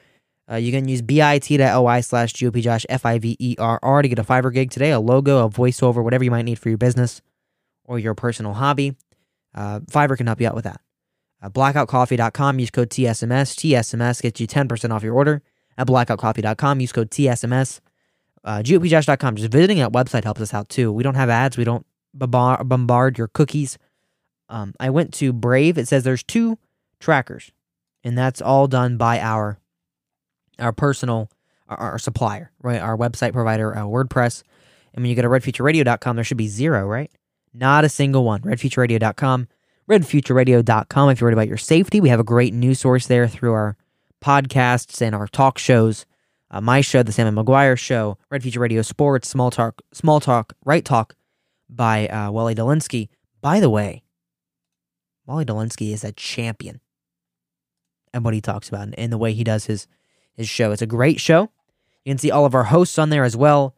[0.49, 5.01] Uh, you can use bit.ly slash gopjosh, F-I-V-E-R-R to get a Fiverr gig today, a
[5.01, 7.21] logo, a voiceover, whatever you might need for your business
[7.87, 8.95] or your personal hobby.
[9.53, 10.81] Uh, Fiverr can help you out with that.
[11.43, 13.57] Uh, blackoutcoffee.com, use code TSMS.
[13.57, 15.43] TSMS gets you 10% off your order.
[15.77, 17.81] At blackoutcoffee.com, use code TSMS.
[18.47, 20.93] Uh, GOPJosh.com, just visiting that website helps us out too.
[20.93, 21.85] We don't have ads, we don't
[22.15, 23.77] bombard, bombard your cookies.
[24.49, 25.77] Um, I went to Brave.
[25.77, 26.57] It says there's two
[27.01, 27.51] trackers,
[28.05, 29.59] and that's all done by our
[30.59, 31.29] our personal
[31.69, 32.81] our, our supplier, right?
[32.81, 34.43] Our website provider, uh, WordPress.
[34.95, 37.11] And when you go to redfutureradio.com, there should be zero, right?
[37.53, 38.43] Not a single one.
[38.43, 39.49] Redfutureradio.com.
[39.91, 41.11] Redfutureradio.com.
[41.11, 43.77] If you're worried about your safety, we have a great news source there through our
[44.23, 46.07] podcasts and our talk shows.
[46.51, 50.21] Uh, my show, the Sam and McGuire Show, Red Future Radio Sports, Small Talk, Small
[50.21, 51.15] Talk, Right Talk
[51.69, 53.09] by uh, Wally Dolinsky.
[53.41, 54.05] By the way,
[55.27, 56.81] Wally Dolinsky is a champion
[58.15, 59.87] and what he talks about and the way he does his
[60.35, 60.71] his show.
[60.71, 61.51] It's a great show.
[62.05, 63.75] You can see all of our hosts on there as well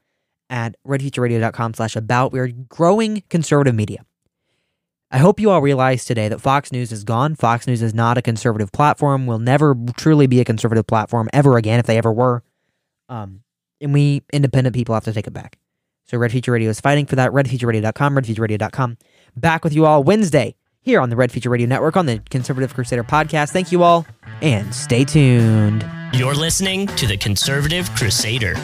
[0.51, 2.33] at redfutureradio.com slash about.
[2.33, 4.05] We're growing conservative media.
[5.11, 7.35] I hope you all realize today that Fox News is gone.
[7.35, 11.57] Fox News is not a conservative platform, will never truly be a conservative platform ever
[11.57, 12.43] again if they ever were.
[13.09, 13.43] Um,
[13.81, 15.59] and we independent people have to take it back.
[16.07, 17.31] So Red Future Radio is fighting for that.
[17.33, 18.97] RedFutureRadio.com, RedFutureRadio.com.
[19.37, 22.75] Back with you all Wednesday here on the Red Future Radio Network on the Conservative
[22.75, 23.51] Crusader podcast.
[23.51, 24.07] Thank you all
[24.41, 25.89] and stay tuned.
[26.15, 28.55] You're listening to the Conservative Crusader.